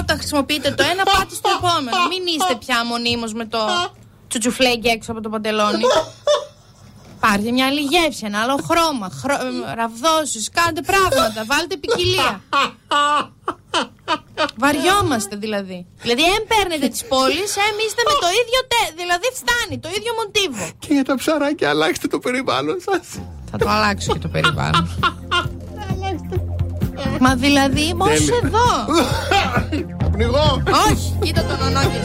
[0.01, 1.97] όταν χρησιμοποιείτε το ένα, πάτε στο επόμενο.
[2.09, 3.59] Μην είστε πια μονίμως με το
[4.29, 5.83] τσουτσουφλέγγι έξω από το παντελόνι.
[7.21, 9.37] Πάρτε μια άλλη γεύση, ένα άλλο χρώμα, χρο...
[9.75, 12.41] ραβδόσεις, κάντε πράγματα, βάλτε ποικιλία.
[14.57, 15.87] Βαριόμαστε δηλαδή.
[16.03, 19.03] Δηλαδή, εν παίρνετε τις πόλεις, εμ είστε με το ίδιο τε...
[19.03, 20.71] Δηλαδή, φτάνει, το ίδιο μοντίβο.
[20.79, 23.07] Και για τα ψαράκια, αλλάξτε το περιβάλλον σας.
[23.51, 24.89] Θα το αλλάξω και το περιβάλλον.
[27.21, 28.41] Μα δηλαδή, μόλις Τέλεια.
[28.45, 28.69] εδώ.
[30.11, 30.63] Πνιγώ.
[30.91, 32.01] Όχι, κοίτα τον ονόκη.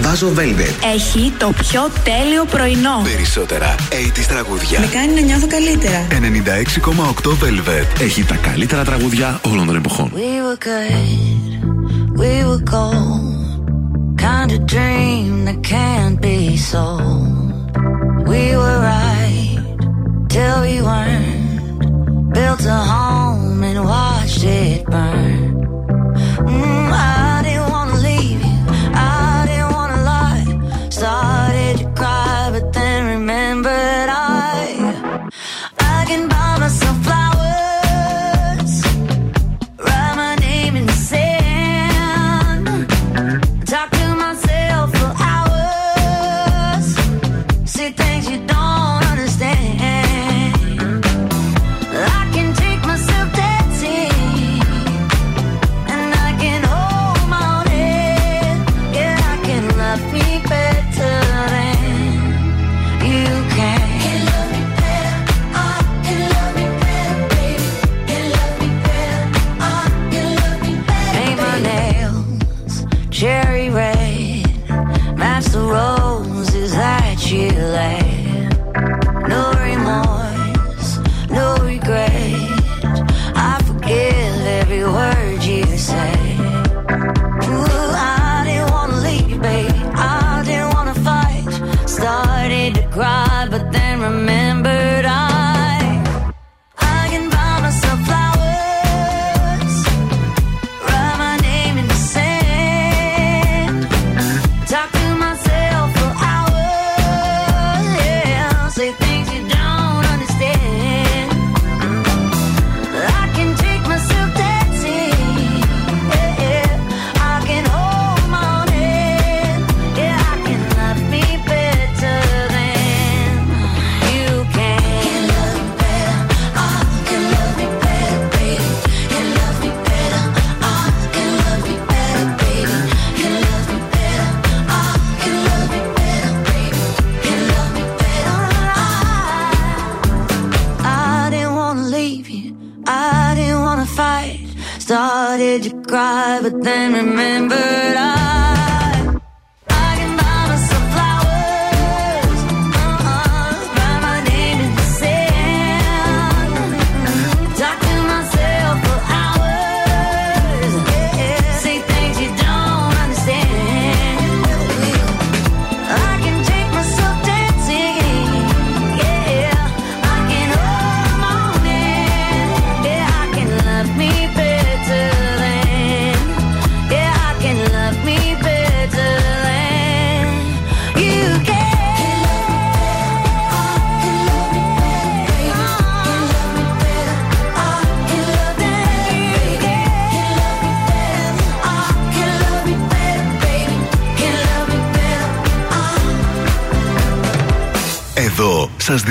[0.00, 0.94] Βάζω Velvet.
[0.94, 3.02] Έχει το πιο τέλειο πρωινό.
[3.02, 4.80] Περισσότερα 80 τραγούδια.
[4.80, 6.06] Με κάνει να νιώθω καλύτερα.
[6.10, 8.00] 96,8 Velvet.
[8.00, 10.12] Έχει τα καλύτερα τραγούδια όλων των εποχών.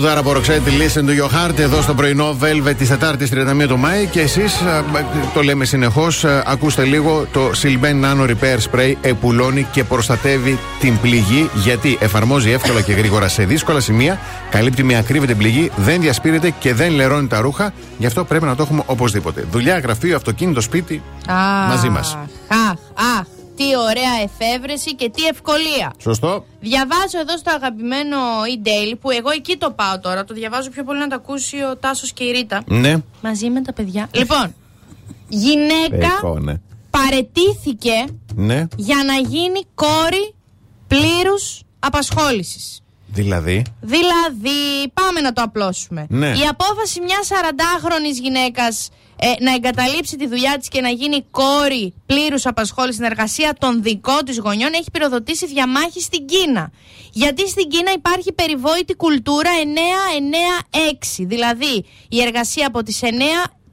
[0.00, 3.78] Τραγουδάρα από Ροξέτη Listen to your heart εδώ στο πρωινό Velvet της Τετάρτης 31 του
[3.78, 4.62] Μάη και εσείς
[5.34, 6.24] το λέμε συνεχώς.
[6.24, 12.80] Ακούστε λίγο το Silben Nano Repair Spray επουλώνει και προστατεύει την πληγή γιατί εφαρμόζει εύκολα
[12.80, 14.18] και γρήγορα σε δύσκολα σημεία,
[14.50, 17.72] καλύπτει με ακρίβεια την πληγή, δεν διασπείρεται και δεν λερώνει τα ρούχα.
[17.98, 19.46] Γι' αυτό πρέπει να το έχουμε οπωσδήποτε.
[19.50, 21.02] Δουλειά, γραφείο, αυτοκίνητο, σπίτι
[21.68, 22.18] μαζί μας.
[22.48, 22.70] Αχ,
[23.18, 23.26] αχ,
[23.56, 25.92] τι ωραία εφεύρεση και τι ευκολία.
[25.98, 26.44] Σωστό.
[26.60, 28.16] Διαβάζω εδώ στο αγαπημένο
[28.54, 30.24] e-daily που εγώ εκεί το πάω τώρα.
[30.24, 32.62] Το διαβάζω πιο πολύ να το ακούσει ο Τάσος και η Ρίτα.
[32.66, 32.94] Ναι.
[33.22, 34.08] Μαζί με τα παιδιά.
[34.14, 34.54] Λοιπόν,
[35.28, 36.54] γυναίκα Εγώ, ναι.
[36.90, 38.04] παρετήθηκε
[38.34, 38.64] Ναι.
[38.76, 40.34] για να γίνει κόρη
[40.86, 42.82] πλήρους απασχόλησης.
[43.12, 46.06] Δηλαδή; Δηλαδή, πάμε να το απλώσουμε.
[46.08, 46.26] Ναι.
[46.28, 48.88] Η απόφαση μιας 40χρονη γυναίκας
[49.20, 53.82] ε, να εγκαταλείψει τη δουλειά της και να γίνει κόρη πλήρους απασχόλησης στην εργασία των
[53.82, 56.70] δικών της γονιών έχει πυροδοτήσει διαμάχη στην Κίνα.
[57.12, 59.50] Γιατί στην Κίνα υπάρχει περιβόητη κουλτούρα
[60.76, 61.24] 9-9-6.
[61.26, 63.06] Δηλαδή, η εργασία από τις 9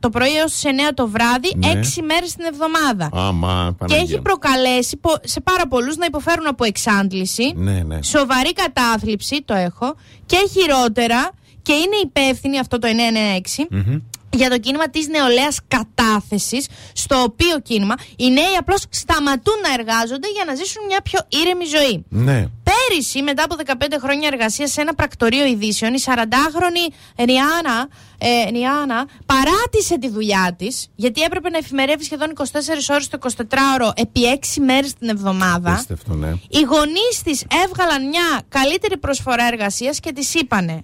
[0.06, 1.68] το πρωί έως τις 9 το βράδυ, Ναι.
[1.68, 3.10] 6 μέρες την εβδομάδα.
[3.14, 4.03] Άμα, Και Παναγία.
[4.03, 7.53] έχει προκαλέσει πο- σε πάρα πολλούς να υποφέρουν από εξάντληση.
[7.56, 8.02] Ναι, ναι.
[8.03, 9.95] Σοβαρή κατάθλιψη, το έχω.
[10.26, 11.30] Και χειρότερα,
[11.61, 13.98] και είναι υπεύθυνη αυτό το 996 Μμμ.
[14.36, 20.28] Για το κίνημα της νεολαίας κατάθεσης στο οποίο κίνημα οι νέοι απλώς σταματούν να εργάζονται
[20.36, 22.06] για να ζήσουν μια πιο ήρεμη ζωή.
[22.10, 22.48] Ναι.
[22.70, 23.72] Πέρυσι, μετά από 15
[24.02, 27.88] χρόνια εργασίας σε ένα πρακτορείο ειδήσεων, η 40χρονη Ριάννα,
[28.18, 33.91] ε, Ριάννα παράτησε τη δουλειά της, γιατί έπρεπε να εφημερεύει σχεδόν 24 ώρες το 24ωρο
[33.95, 35.74] επί 6 μέρες την εβδομάδα.
[35.74, 36.32] Πίστευτο, ναι.
[36.48, 40.84] Οι γονείς της έβγαλαν μια καλύτερη προσφορά εργασίας και της είπανε.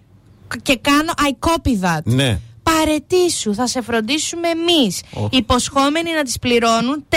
[0.61, 2.03] Και κάνω I copy that.
[2.03, 2.39] Ναι.
[2.63, 5.01] Παρετήσου, θα σε φροντίσουμε εμείς.
[5.13, 5.27] Οχ.
[5.31, 7.15] Υποσχόμενοι να τις πληρώνουν 4.000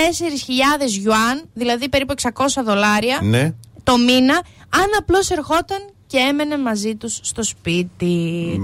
[0.87, 3.53] γιουάν, δηλαδή περίπου 600 δολάρια Ναι.
[3.83, 4.35] το μήνα,
[4.69, 8.59] αν απλώς ερχόταν και έμενε μαζί τους στο σπίτι.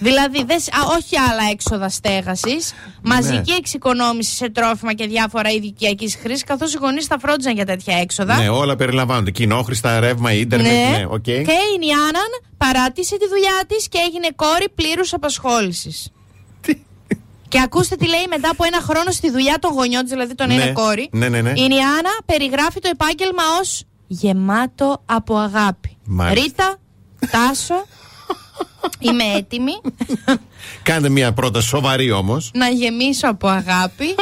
[0.00, 2.72] δηλαδή, δες, α, όχι άλλα έξοδα στέγασης,
[3.02, 3.56] μαζική Ναι.
[3.56, 8.36] εξοικονόμηση σε τρόφιμα και διάφορα οικιακής χρήσης, καθώς οι γονείς θα φρόντιζαν για τέτοια έξοδα.
[8.36, 9.30] Ναι, όλα περιλαμβάνονται.
[9.30, 10.72] Κοινόχρηστα, ρεύμα, ίντερνετ.
[10.72, 11.22] Ναι, οκ.
[11.22, 11.32] Και
[11.74, 16.08] η Νιάνναν παράτησε τη δουλειά της και έγινε κόρη πλήρους απασχόλησης.
[17.54, 20.46] Και ακούστε τι λέει μετά από ένα χρόνο στη δουλειά των γονιών της, δηλαδή τον
[20.46, 20.54] Ναι.
[20.54, 21.08] είναι κόρη.
[21.12, 21.50] Ναι, ναι, ναι.
[21.50, 25.96] Η Νιάννα περιγράφει το επάγγελμα ως γεμάτο από αγάπη.
[26.04, 26.42] Μάλιστα.
[26.42, 26.76] Ρίτα,
[27.30, 27.84] Τάσο,
[28.98, 29.72] είμαι έτοιμη
[30.82, 32.50] Κάντε μια πρόταση σοβαρή όμως.
[32.54, 34.14] να γεμίσω από αγάπη.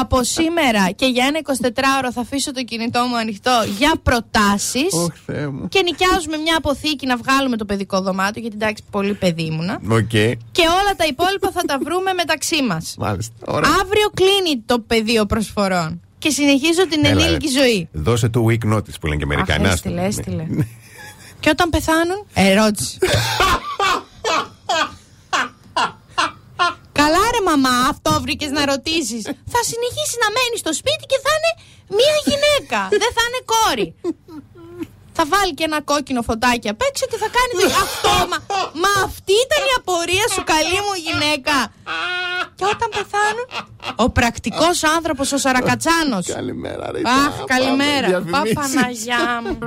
[0.00, 5.12] Από σήμερα και για ένα 24ωρο θα αφήσω το κινητό μου ανοιχτό για προτάσεις Ωχ,
[5.26, 5.68] Θεέ μου.
[5.68, 10.08] και νοικιάζουμε μια αποθήκη να βγάλουμε το παιδικό δωμάτιο γιατί εντάξει πολύ παιδί ήμουνα Οκ.
[10.52, 13.32] και όλα τα υπόλοιπα θα τα βρούμε μεταξύ μας Μάλιστα.
[13.46, 13.70] Ωραία.
[13.70, 17.60] Αύριο κλείνει το πεδίο προσφορών και συνεχίζω την Έλα, ενήλικη ρε.
[17.60, 17.88] ζωή.
[17.92, 19.66] Δώσε two week notice που λένε και Αμερικανοί.
[19.66, 19.88] Αχ, Άστο.
[19.88, 20.64] έστειλε, έστειλε.
[21.40, 22.98] και όταν πεθάνουν, ερώτηση.
[27.00, 29.22] Καλά ρε μαμά, αυτό βρήκες να ρωτήσεις.
[29.54, 31.52] Θα συνεχίσει να μένει στο σπίτι και θα είναι
[31.98, 32.80] μία γυναίκα.
[33.02, 33.86] Δεν θα είναι κόρη.
[35.12, 37.66] Θα βάλει και ένα κόκκινο φωτάκι απ' έξω και θα κάνει το...
[37.86, 38.38] Αυτό, μα,
[38.82, 41.56] μα αυτή ήταν η απορία σου, καλή μου γυναίκα.
[42.58, 43.46] Και όταν πεθάνουν,
[43.96, 46.26] ο πρακτικός άνθρωπος, ο Σαρακατσάνος.
[46.26, 47.00] Καλημέρα, ρε.
[47.04, 48.08] Αχ, καλημέρα.
[48.10, 48.54] Πάμε, διαφημίσεις.
[48.54, 49.58] Παπαναγιά μου.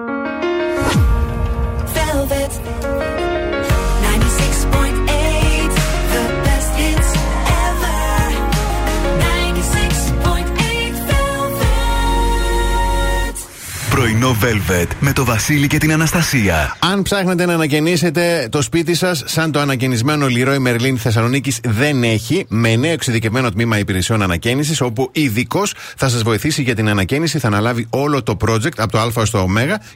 [13.93, 16.77] Πρωινό Velvet με το Βασίλη και την Αναστασία.
[16.79, 22.45] Αν ψάχνετε να ανακαινήσετε το σπίτι σας, σαν το ανακαινισμένο Leroy Merlin Θεσσαλονίκης δεν έχει,
[22.49, 27.47] με νέο εξειδικευμένο τμήμα υπηρεσιών ανακαίνησης, όπου ειδικός θα σας βοηθήσει για την ανακαίνιση, θα
[27.47, 29.47] αναλάβει όλο το project από το Α στο Ω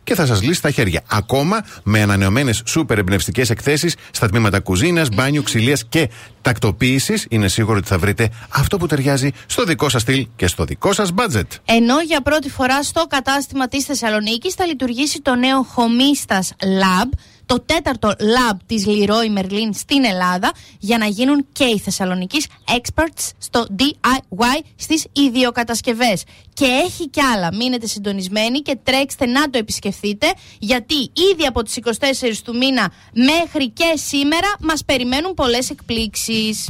[0.03, 1.01] και θα σας λύσει τα χέρια.
[1.07, 6.09] Ακόμα με ανανεωμένες σούπερ εμπνευστικές εκθέσεις στα τμήματα κουζίνας, μπάνιου, ξυλίας και
[6.41, 10.63] τακτοποίησης, είναι σίγουρο ότι θα βρείτε αυτό που ταιριάζει στο δικό σας στυλ και στο
[10.63, 11.47] δικό σας budget.
[11.65, 17.09] Ενώ για πρώτη φορά στο κατάστημα της Θεσσαλονίκης θα λειτουργήσει το νέο Χομίστας Lab,
[17.45, 23.31] το τέταρτο lab της Leroy Merlin στην Ελλάδα, για να γίνουν και οι Θεσσαλονικείς experts
[23.37, 26.23] στο DIY στις ιδιοκατασκευές.
[26.53, 27.55] Και έχει κι άλλα.
[27.55, 30.95] Μείνετε συντονισμένοι και τρέξτε να το επισκεφθείτε, γιατί
[31.33, 36.69] ήδη από τις 24 του μήνα μέχρι και σήμερα μας περιμένουν πολλές εκπλήξεις.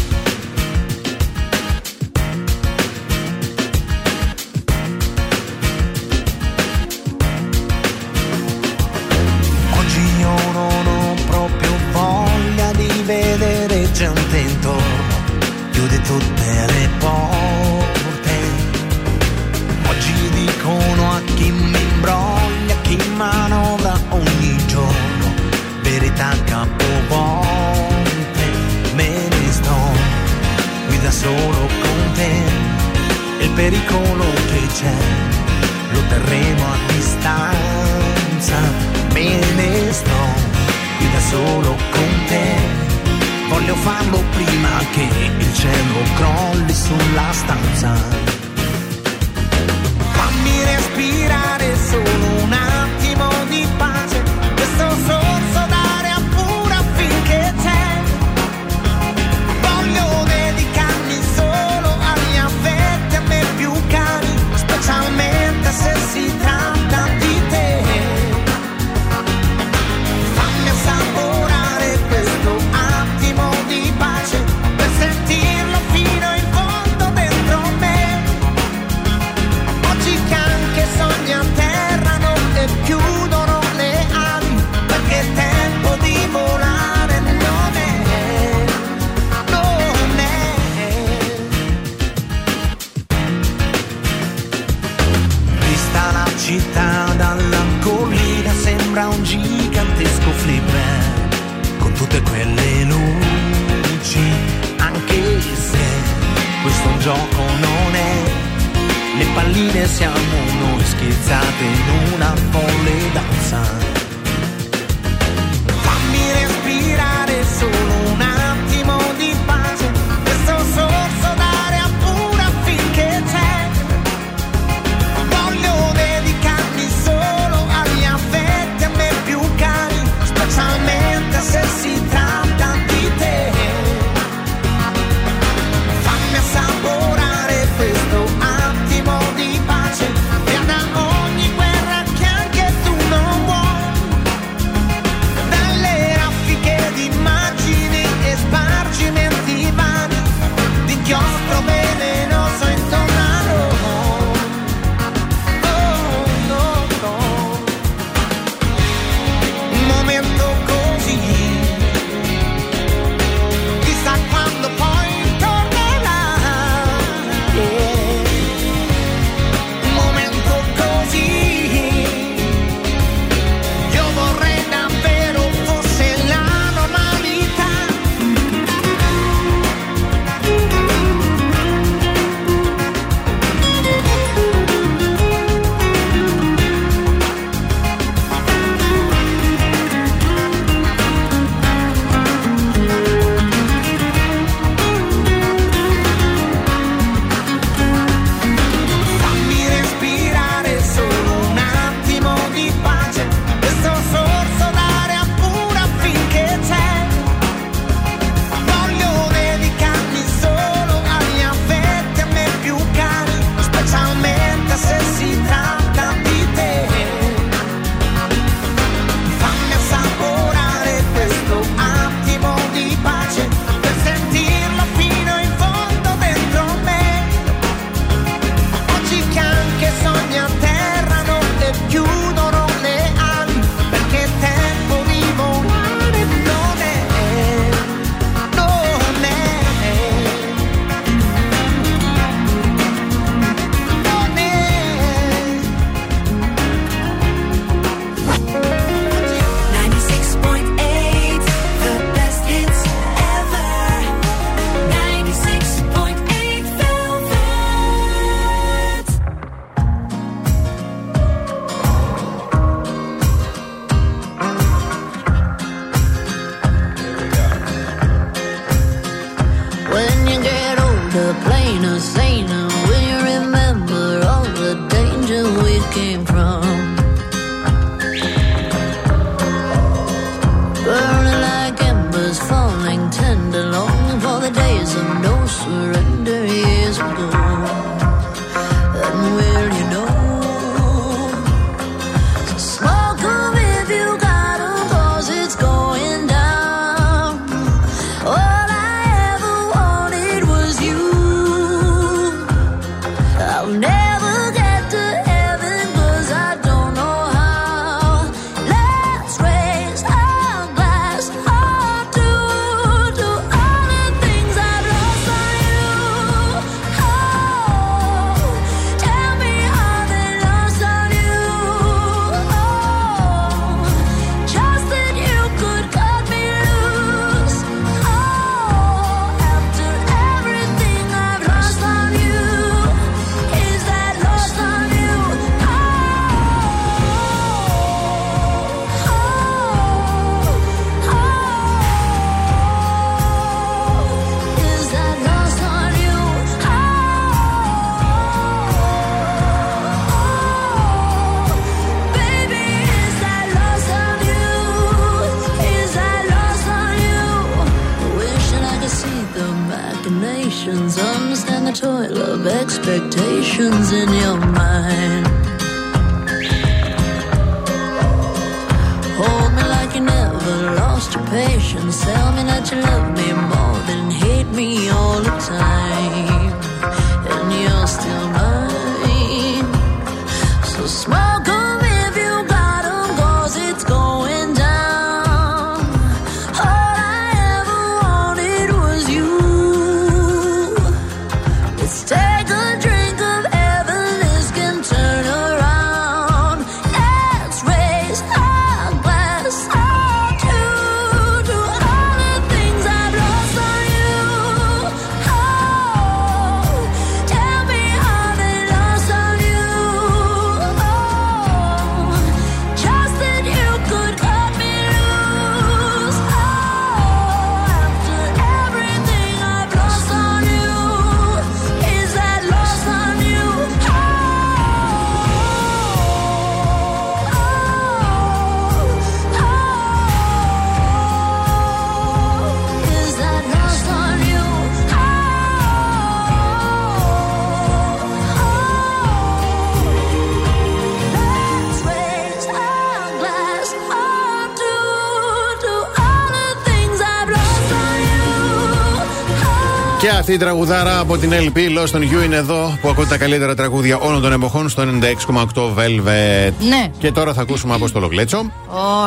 [450.31, 453.55] Αυτή η τραγουδάρα από την LP Lost on You είναι εδώ που ακούτε τα καλύτερα
[453.55, 456.53] τραγούδια όλων των εποχών στο 96,8 Velvet.
[456.59, 456.91] Ναι.
[456.97, 458.51] Και τώρα θα ακούσουμε Απόστολο Γκλέτσο.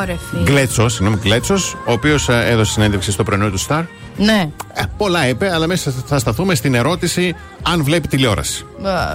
[0.01, 0.43] Ωρε φίλε.
[0.43, 3.85] Γκλέτσος, συγγνώμη, Γκλέτσος, ο οποίος έδωσε συνέντευξη στο πρωινό του Star.
[4.17, 4.49] Ναι.
[4.73, 8.67] Ε, πολλά είπε, αλλά μέσα θα σταθούμε στην ερώτηση αν βλέπει τηλεόραση.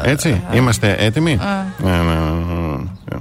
[0.03, 1.39] Ε, Έτσι, είμαστε έτοιμοι;
[1.83, 1.87] Ε.
[1.87, 1.95] Ε, ε,
[3.11, 3.19] ε, ε.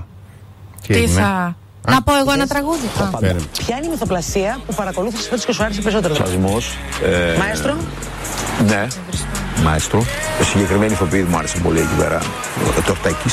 [0.86, 1.56] Τι έγινε; θα.
[1.88, 2.86] Να πω εγώ ένα τραγούδι.
[3.14, 3.18] Α.
[3.18, 3.38] Φέρε.
[3.66, 6.56] Ποια είναι η μυθοπλασία που παρακολούθησε φέτος και σου άρεσε περισσότερο; Σασμό.
[7.04, 7.76] Ε, Μαέστρο;
[8.66, 8.86] Ναι.
[9.62, 10.04] Μαέστρο.
[10.38, 12.18] Το συγκεκριμένο ηθοποιή μου άρεσε πολύ εκεί πέρα.
[12.78, 13.28] Ο Τορτάκη.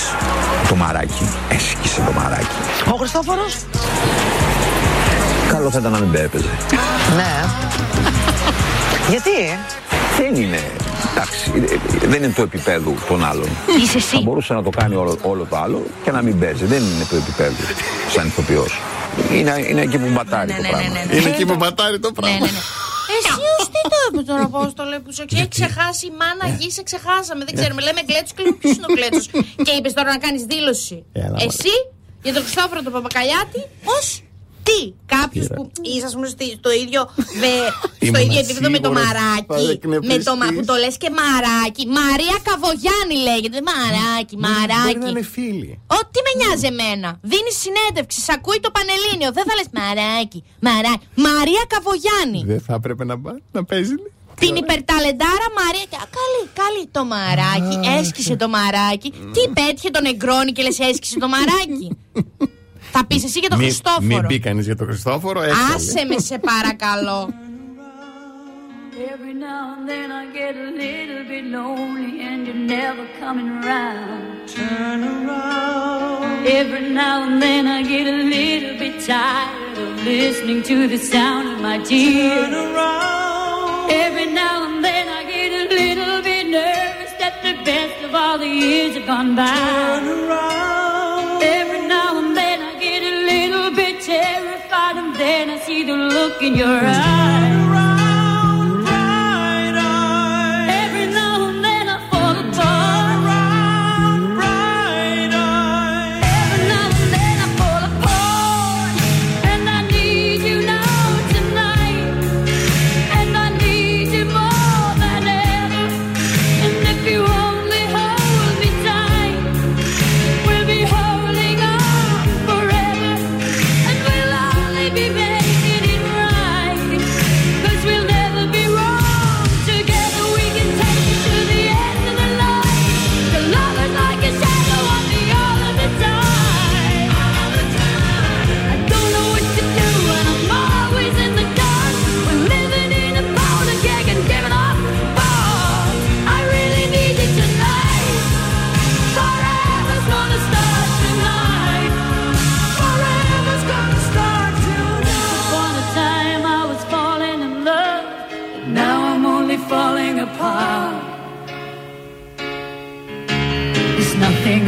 [0.69, 1.29] Το μαράκι.
[1.49, 2.55] Έσκησε το μαράκι.
[2.93, 3.55] Ο Χριστόφορος;
[5.49, 6.49] Καλό θα ήταν να μην έπαιζε.
[7.15, 7.45] Ναι.
[9.09, 9.57] Γιατί, ε;
[10.17, 10.59] Δεν είναι.
[11.11, 11.51] Εντάξει,
[12.01, 13.49] ε, δεν είναι το επίπεδο των άλλων.
[13.81, 14.15] Είσαι εσύ.
[14.15, 16.65] Θα μπορούσε να το κάνει όλο, όλο το άλλο και να μην παίζει.
[16.65, 17.63] Δεν είναι το επίπεδο
[18.13, 18.79] σαν ηθοποιός.
[19.33, 20.99] Είναι, είναι εκεί που μπατάρει το πράγμα.
[21.11, 22.37] Είναι εκεί που μπατάρει το πράγμα.
[22.39, 22.51] Ναι,
[23.17, 23.41] Εσύ
[23.85, 26.71] ως τι το είπε τώρα, πώ το λέει που σε έχει ξεχάσει η μάνα γη,
[26.71, 27.45] σε ξεχάσαμε.
[27.45, 27.81] Δεν ξέρουμε.
[27.81, 29.29] Λέμε γκλέτσο και λέμε ποιος είναι ο γκλέτσο.
[29.65, 31.05] και είπες τώρα να κάνεις δήλωση.
[31.11, 31.73] Έλα, Εσύ
[32.25, 33.61] για τον Χριστόφορο τον Παπακαλιάτη
[33.97, 34.23] ως
[34.67, 34.79] τι.
[35.15, 35.61] Κάποιος που
[35.91, 37.01] είσαι, ας πούμε, στη- στο ίδιο,
[37.41, 37.71] βε-
[38.09, 39.45] στο Ήμουνα ίδιο επίπεδο με το σίγουρος θα μαράκι.
[39.47, 40.23] Με το, μα- εκνευριστείς.
[40.55, 41.83] που το λες και μαράκι.
[41.99, 43.59] Μαρία Καβογιάννη λέγεται.
[43.71, 44.97] Μαράκι, μαράκι.
[44.97, 45.71] Μπορεί να είναι φίλοι.
[45.99, 47.09] Ό,τι με νοιάζει εμένα.
[47.31, 49.29] Δίνεις συνέντευξη, σ' ακούει το Πανελλήνιο.
[49.37, 51.05] Δεν θα λες μαράκι, μαράκι.
[51.27, 52.39] Μαρία Καβογιάννη.
[52.51, 53.95] Δεν θα έπρεπε να, πά- να παίζει.
[54.43, 55.85] Την υπερταλεντάρα Μαρία.
[56.03, 57.75] Α, Καλή, καλή το μαράκι.
[57.99, 59.09] Έσκησε το μαράκι.
[59.35, 61.87] Τι πέτυχε τον εγκρόνι και λες έσκησε το μαράκι.
[62.97, 64.01] Θα πει εσύ για τον Χριστόφορο.
[64.01, 65.57] Μην πει κανεί για τον Χριστόφορο, έτσι.
[65.75, 67.33] Άσε με σε παρακαλώ.
[69.13, 74.21] Every now and then I get a little bit lonely and you're never coming around.
[74.57, 76.47] Turn around.
[76.59, 81.45] Every now and then I get a little bit tired of listening to the sound
[81.53, 82.45] of my tears.
[82.45, 83.91] Turn around.
[84.05, 88.37] Every now and then I get a little bit nervous that the best of all
[88.45, 89.55] the years have gone by.
[89.55, 91.43] Turn around.
[91.59, 91.81] Every
[94.05, 97.64] terrified, and then I see the look in your eyes.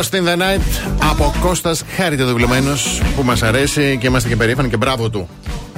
[0.00, 0.60] Lost in the Night
[1.10, 2.72] από Κώστας Χάρητε δουλεμένο
[3.16, 5.28] που μας αρέσει και είμαστε και περήφανοι και μπράβο του.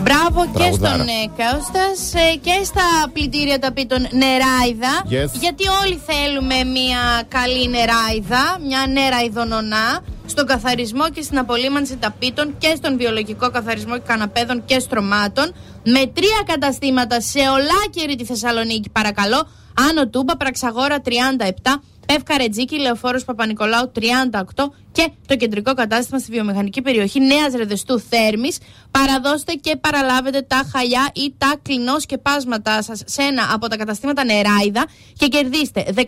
[0.03, 0.94] Μπράβο και Μπραβουδάρα.
[0.94, 2.82] στον ε, Κώστας ε, και στα
[3.12, 5.03] πλυντήρια ταπήτων νεράιδα.
[5.05, 5.31] Yes.
[5.40, 12.74] Γιατί όλοι θέλουμε μια καλή νεράιδα, μια νεραϊδονονά στον καθαρισμό και στην απολύμανση ταπήτων και
[12.77, 15.55] στον βιολογικό καθαρισμό καναπέδων και στρωμάτων.
[15.85, 19.49] Με τρία καταστήματα σε ολάκερη τη Θεσσαλονίκη, παρακαλώ.
[19.90, 21.11] Άνω Τούμπα, Πραξαγόρα 37,
[22.12, 28.59] Πεύκα Ρετζίκη, Λεωφόρος Παπα-Νικολάου 38 και το κεντρικό κατάστημα στη βιομηχανική περιοχή Νέας Ρεδεστού Θέρμης.
[28.90, 34.24] Παραδώστε και παραλάβετε τα χαλιά ή τα κλεινό σκεπάσματά σας σε ένα από τα καταστήματα
[34.24, 34.86] Νεράιδα
[35.16, 36.05] και κερδίστε 15%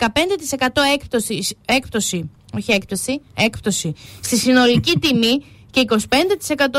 [0.94, 5.96] έκπτωση, έκπτωση, όχι έκπτωση, έκπτωση στη συνολική τιμή και 25%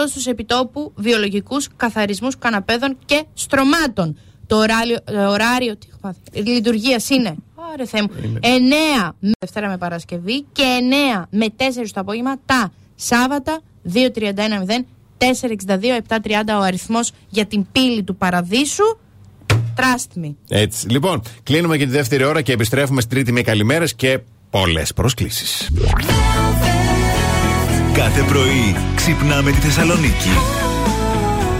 [0.07, 4.17] στους επιτόπου βιολογικούς καθαρισμούς καναπέδων και στρωμάτων.
[4.47, 7.35] Το ωράριο, το ωράριο τι έχω πάθει, λειτουργίας είναι.
[7.73, 8.09] Άρε Θεέ μου.
[8.41, 10.63] 9 με Δευτέρα με Παρασκευή και
[11.17, 11.61] 9 με 4
[11.93, 13.61] το απόγευμα τα Σάββατα
[13.93, 13.99] 2310
[15.17, 15.27] 462
[16.07, 16.17] 730
[16.59, 18.97] ο αριθμός για την πύλη του Παραδείσου.
[19.75, 20.33] Trust me.
[20.49, 20.89] Έτσι.
[20.89, 24.19] Λοιπόν, κλείνουμε και τη δεύτερη ώρα και επιστρέφουμε στη τρίτη με καλημέρες και
[24.49, 25.69] πολλές προσκλήσεις.
[27.93, 30.29] Κάθε πρωί ξυπνάμε τη Θεσσαλονίκη.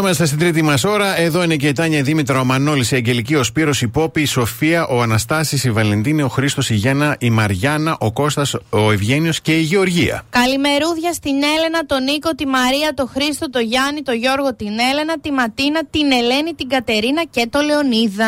[0.00, 1.18] 96.8 Εδώ είμαστε στην τρίτη μας ώρα.
[1.18, 4.20] Εδώ είναι και η Τάνια η Δήμητρα, ο Μανώλης, η Αγγελική, ο Σπύρος, η Πόπη,
[4.20, 8.92] η Σοφία, ο Αναστάσης, η Βαλεντίνη, ο Χρήστος, η Γιάννα, η Μαριάννα, ο Κώστας, ο
[8.92, 10.22] Ευγένιος και η Γεωργία.
[10.30, 15.18] Καλημερούδια στην Έλενα, τον Νίκο, τη Μαρία, τον Χρήστο, τον Γιάννη, τον Γιώργο, την Έλενα,
[15.20, 18.26] τη Ματίνα, την Ελένη, την Κατερίνα και τον Λεωνίδα.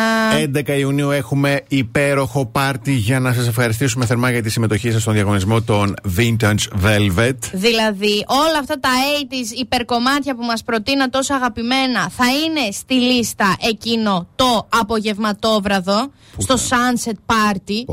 [0.73, 5.13] 11 Ιουνίου έχουμε υπέροχο πάρτι για να σας ευχαριστήσουμε θερμά για τη συμμετοχή σας στον
[5.13, 7.37] διαγωνισμό των Vintage Velvet.
[7.51, 11.61] Δηλαδή, όλα αυτά τα 80s υπερκομμάτια που μας προτείνα τόσο αγαπημένα
[12.09, 17.83] θα είναι στη λίστα εκείνο το απογευματόβραδο στο Sunset Party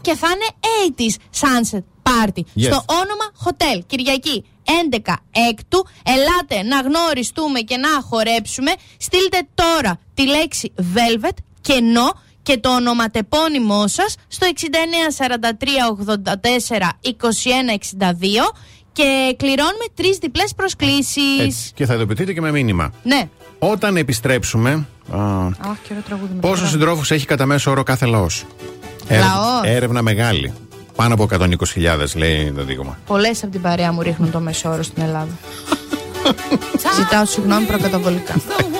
[0.00, 0.48] και θα είναι
[0.96, 2.38] 80s Sunset Party.
[2.38, 2.62] Yes.
[2.62, 4.44] στο όνομα Hotel Κυριακή
[4.90, 5.14] 11
[5.50, 5.86] έκτου.
[6.04, 8.72] Ελάτε να γνωριστούμε και να χορέψουμε.
[8.98, 14.46] Στείλτε τώρα τη λέξη Velvet κενό και το ονοματεπώνυμό σας στο
[17.96, 18.06] 6943842162
[18.92, 21.40] και κληρώνουμε τρεις διπλές προσκλήσεις.
[21.40, 21.70] Έτσι.
[21.74, 22.92] Και θα ειδοποιηθείτε και με μήνυμα.
[23.02, 23.28] Ναι.
[23.58, 24.70] Όταν επιστρέψουμε.
[25.12, 25.52] α, Αχ,
[25.82, 28.44] και ωραίο τραγούδι με Πόσου το συντρόφους έχει κατά μέσο όρο κάθε λαός;
[29.10, 29.60] Λαός.
[29.64, 30.52] Έρευνα μεγάλη.
[30.96, 31.48] Πάνω από 120.000
[32.16, 32.98] λέει το δείγμα.
[33.06, 35.38] Πολλές από την παρέα μου ρίχνουν το μέσο όρο στην Ελλάδα.
[36.98, 38.34] Ζητάω συγγνώμη προκαταβολικά.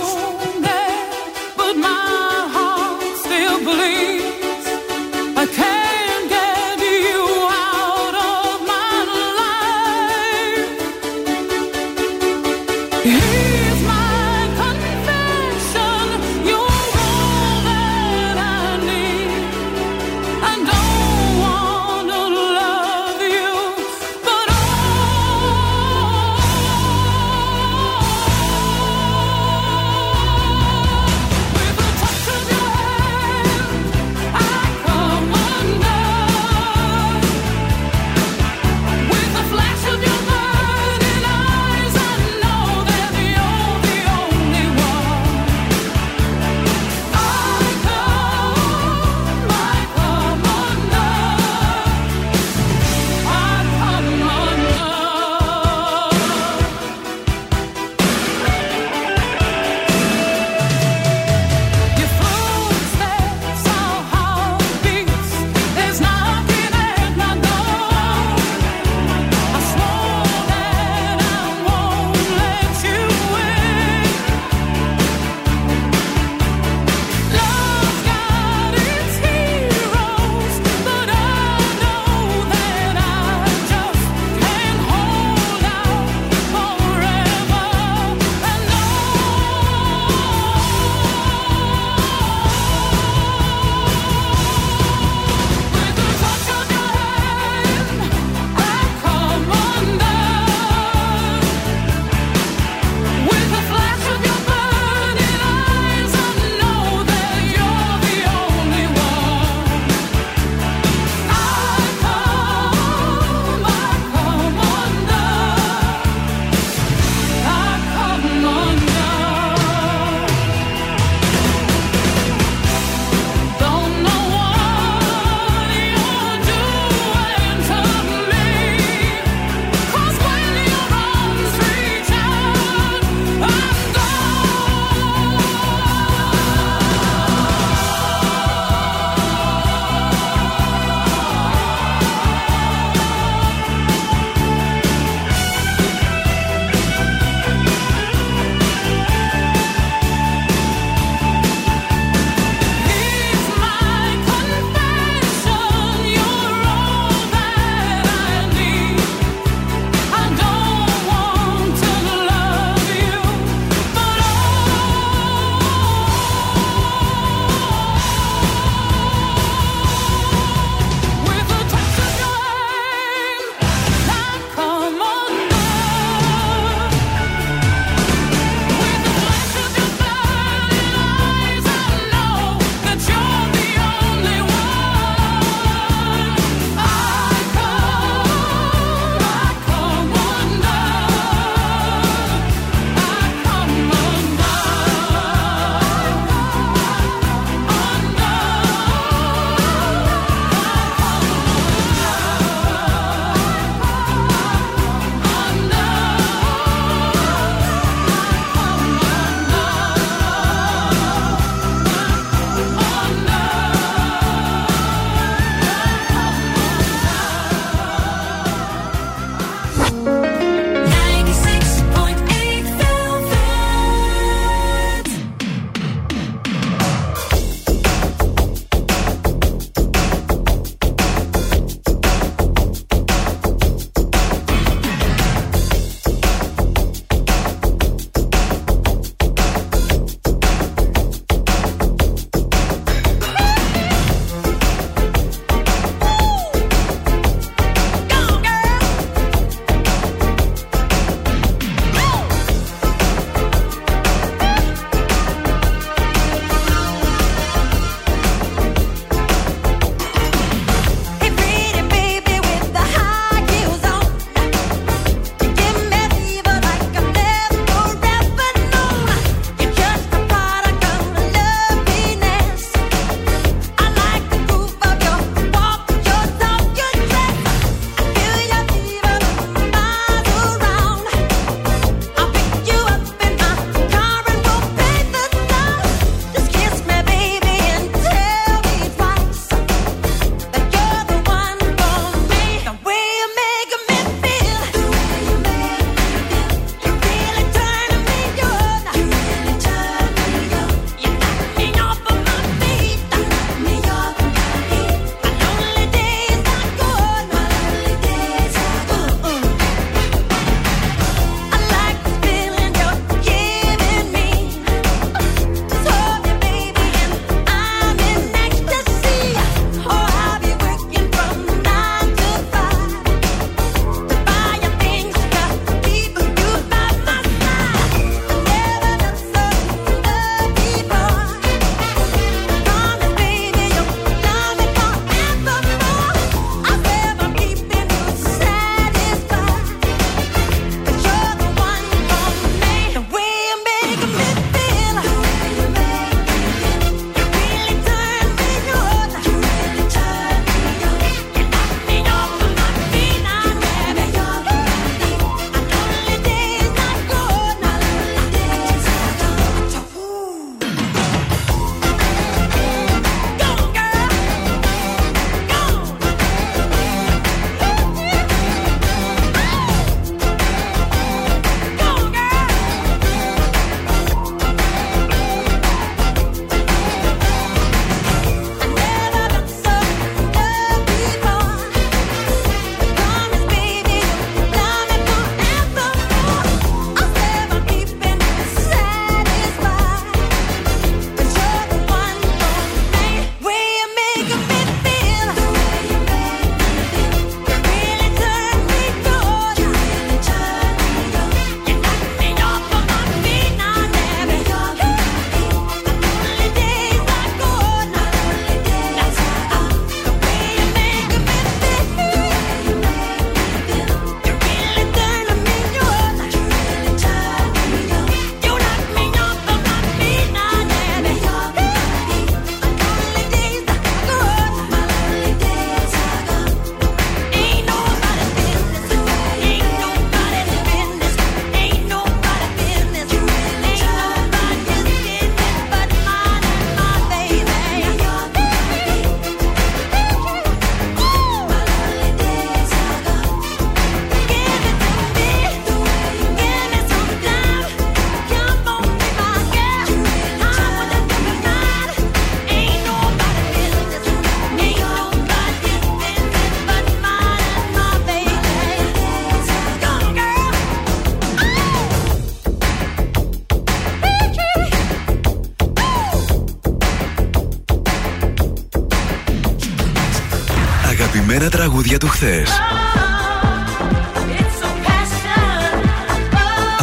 [471.90, 472.50] τραγούδια του χθες.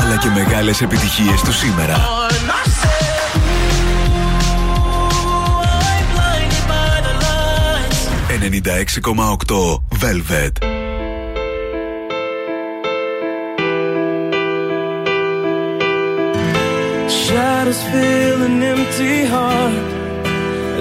[0.04, 1.96] Αλλά και μεγάλες επιτυχίες του σήμερα.
[8.30, 10.56] 96,8 Velvet.
[17.24, 19.86] Shadows fill an empty heart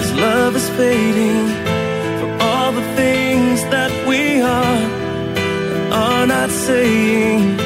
[0.01, 1.66] as love is fading
[6.67, 7.57] saying.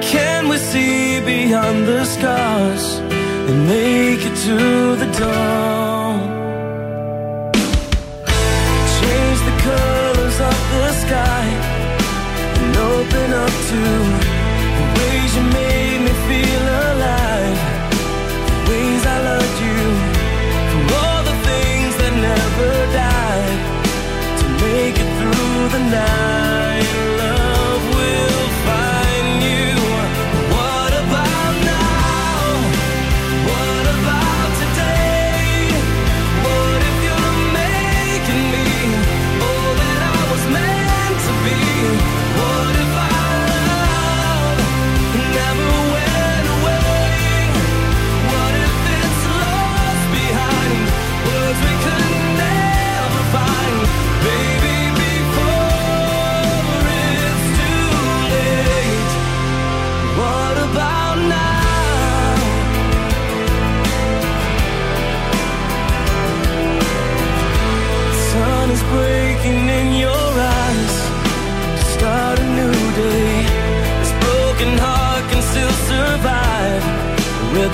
[0.00, 2.84] Can we see beyond the scars
[3.48, 4.58] and make it to
[5.02, 6.18] the dawn?
[8.98, 11.46] Change the colors of the sky
[12.60, 13.80] and open up to
[14.78, 17.60] the ways you made me feel alive
[18.48, 19.82] the ways I loved you
[20.70, 22.72] for all the things that never
[23.04, 23.60] died
[24.40, 26.27] to make it through the night.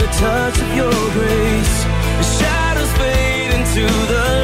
[0.05, 1.77] The touch of your grace.
[2.21, 4.44] The shadows fade into the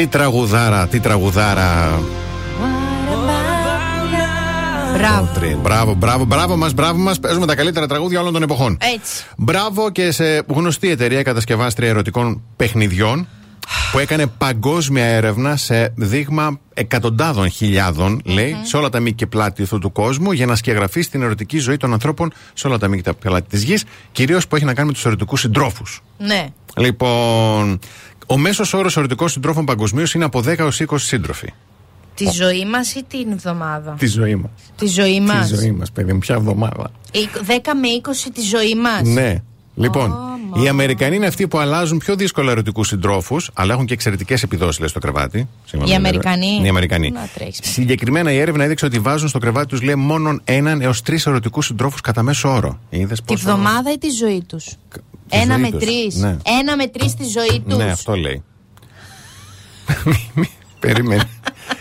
[0.00, 2.00] Τι τραγουδάρα, τι τραγουδάρα.
[4.96, 5.28] Μπράβο.
[5.34, 5.58] Τρι.
[5.62, 7.20] Μπράβο, μπράβο, μπράβο μας, μπράβο μας.
[7.20, 8.78] Παίζουμε τα καλύτερα τραγούδια όλων των εποχών.
[8.94, 9.24] Έτσι.
[9.36, 13.28] Μπράβο και σε γνωστή εταιρεία κατασκευάστρια ερωτικών παιχνιδιών
[13.92, 19.62] που έκανε παγκόσμια έρευνα σε δείγμα εκατοντάδων χιλιάδων, λέει, σε όλα τα μήκη και πλάτη
[19.62, 23.02] αυτού του κόσμου για να σκιαγραφεί στην ερωτική ζωή των ανθρώπων σε όλα τα μήκη
[23.02, 26.02] και πλάτη της γης, κυρίως που έχει να κάνει με τους ερωτικούς συντρόφους.
[26.18, 26.46] Ναι.
[26.76, 27.78] Λοιπόν,
[28.26, 31.52] ο μέσος όρος ερωτικών συντρόφων παγκοσμίως είναι από 10 έως 20 σύντροφοι.
[32.14, 34.50] Τη ζωή μας ή την εβδομάδα; Τη ζωή μας.
[34.76, 35.48] Τη ζωή μας.
[35.48, 36.90] Τη ζωή μας, παιδί μου, ποια εβδομάδα.
[37.46, 39.08] 10 με 20 τη ζωή μας.
[39.08, 39.42] Ναι.
[39.74, 44.42] Λοιπόν, Οι Αμερικανοί είναι αυτοί που αλλάζουν πιο δύσκολα ερωτικούς συντρόφους, αλλά έχουν και εξαιρετικές
[44.42, 45.48] επιδόσεις στο κρεβάτι.
[45.64, 46.46] σύμφωνα Οι με την Αμερικανοί.
[46.46, 46.66] έρευνα.
[46.66, 47.10] Οι Αμερικανοί.
[47.10, 47.58] Να τρέχεις.
[47.62, 51.66] Συγκεκριμένα η έρευνα έδειξε ότι βάζουν στο κρεβάτι τους λέει μόνο έναν έως τρεις ερωτικούς
[51.66, 52.78] συντρόφους κατά μέσο όρο.
[52.90, 53.44] Είδες Τη πόσο.
[53.44, 54.66] βδομάδα ή τη ζωή τους;
[55.28, 55.84] Ένα ζωή με τους.
[55.84, 56.14] τρεις.
[56.16, 56.36] Ναι.
[56.60, 57.76] Ένα με τρεις τη ζωή τους.
[57.76, 58.42] Ναι, αυτό λέει.
[60.80, 61.22] Περίμενε.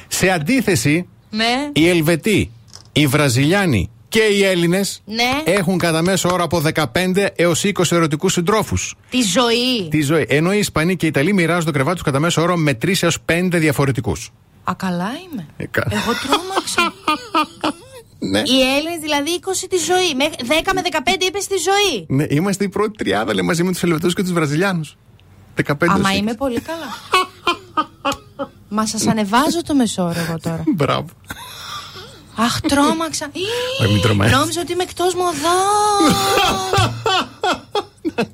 [0.07, 1.69] Σε αντίθεση, Ναι.
[1.73, 2.51] οι Ελβετοί,
[2.91, 5.41] οι Βραζιλιάνοι και οι Έλληνες Ναι.
[5.43, 8.95] έχουν κατά μέσο όρο από 15 έως 20 ερωτικούς συντρόφους.
[9.09, 9.87] Τη ζωή.
[9.89, 10.25] Τη ζωή.
[10.29, 13.03] Ενώ οι Ισπανοί και οι Ιταλοί μοιράζουν το κρεβάτι τους κατά μέσο όρο με 3
[13.03, 14.31] έως 5 διαφορετικούς.
[14.63, 15.45] Α, καλά είμαι.
[15.57, 16.93] Ε, κα- Εγώ τρόμαξα.
[18.21, 18.39] Ναι.
[18.39, 20.13] Οι Έλληνες δηλαδή 20 τη ζωή.
[20.15, 22.05] Μέχρι 10 με 15 είπες στη ζωή.
[22.07, 24.97] Ναι, είμαστε η πρώτη τριάδα λέει, μαζί με τους Ελβετούς και τους Βραζιλιάνους.
[25.65, 26.17] 15 Άμα έως 20.
[26.17, 26.87] είμαι πολύ καλά.
[28.69, 30.63] Μα σας ανεβάζω το μεσόρο εγώ τώρα.
[30.75, 31.05] Μπράβο.
[32.45, 33.25] Αχ, τρόμαξα.
[33.81, 34.35] Όχι, μην τρομάζεις.
[34.37, 35.59] Νόμιζα ότι είμαι εκτός μοδό.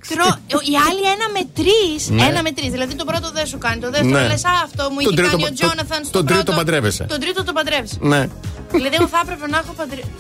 [0.10, 0.26] Τρο...
[0.48, 2.10] Οι άλλοι ένα με τρεις.
[2.10, 2.24] Ναι.
[2.26, 2.70] Ένα με τρεις.
[2.72, 3.80] Δηλαδή το πρώτο δεν σου κάνει.
[3.82, 4.28] Το δεύτερο Ναι.
[4.28, 6.44] λες, Α, αυτό μου Τον είχε τρίτο κάνει ο πα- Τζόναθαν τον- στο τον τρίτο
[6.44, 6.58] πρώτο.
[6.58, 7.04] παντρεύεσαι.
[7.04, 7.98] Τον τρίτο το παντρεύεσαι.
[8.00, 8.30] Ναι.
[8.72, 10.12] Δηλαδή, εγώ θα έπρεπε να έχω παντρεύει.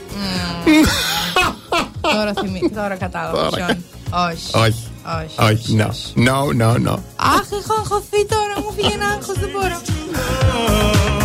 [2.15, 2.71] τώρα θυμί...
[2.75, 3.83] τώρα κατάλαβα Τώρα ποιον.
[4.29, 4.49] Όχι.
[4.65, 4.83] Όχι.
[5.19, 5.35] Όχι.
[5.51, 5.77] Όχι.
[5.81, 5.89] No.
[6.27, 6.95] No, no, no.
[7.15, 8.53] Αχ, έχω αγχωθεί τώρα.
[8.63, 9.77] Μου φύγει ένα άγχος, δεν μπορώ.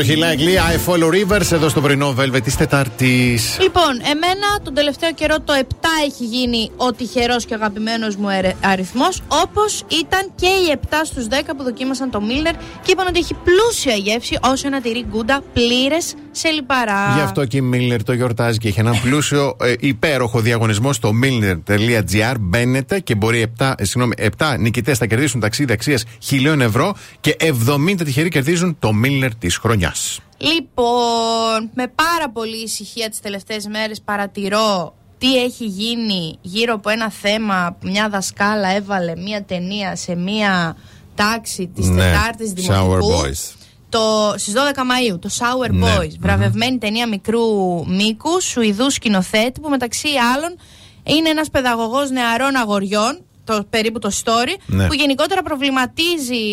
[0.00, 3.38] Υπέροχη Likely, I follow rivers εδώ στο πρωινό Velvet τη Τετάρτη.
[3.60, 8.28] Λοιπόν, εμένα τον τελευταίο καιρό το 7 έχει γίνει ο τυχερός και αγαπημένος μου
[8.60, 9.22] αριθμός.
[9.28, 13.34] Όπως ήταν και οι 7 στους 10 που δοκίμασαν το Μίλνερ και είπαν ότι έχει
[13.34, 17.12] πλούσια γεύση όσο ένα τυρί γκούντα πλήρες σε λιπαρά.
[17.14, 21.10] Γι' αυτό και η Milner το γιορτάζει και έχει έναν πλούσιο ε, υπέροχο διαγωνισμό στο
[21.22, 22.34] milner.gr.
[22.40, 27.36] Μπαίνετε και μπορεί 7, ε, συγγνώμη, 7 νικητές θα κερδίσουν ταξίδι αξίας χιλίων ευρώ και
[27.40, 30.20] 70 τυχεροί κερδίζουν το Milner της χρονιάς.
[30.38, 34.94] Λοιπόν, με πάρα πολύ ησυχία τις τελευταίες μέρες παρατηρώ
[35.24, 40.76] τι έχει γίνει γύρω από ένα θέμα που μια δασκάλα έβαλε μια ταινία σε μια
[41.14, 43.10] τάξη της Ναι, Τετάρτης Sour Δημοτικού.
[43.12, 43.54] Boys.
[43.88, 45.96] Το, στις 12 Μαΐου, το Sour Ναι.
[45.96, 47.40] Boys, βραβευμένη ταινία μικρού
[47.86, 50.56] μήκου, Σουηδού σκηνοθέτη, που μεταξύ άλλων
[51.02, 54.86] είναι ένας παιδαγωγός νεαρών αγοριών, το, περίπου το story, Ναι.
[54.86, 56.44] που γενικότερα προβληματίζει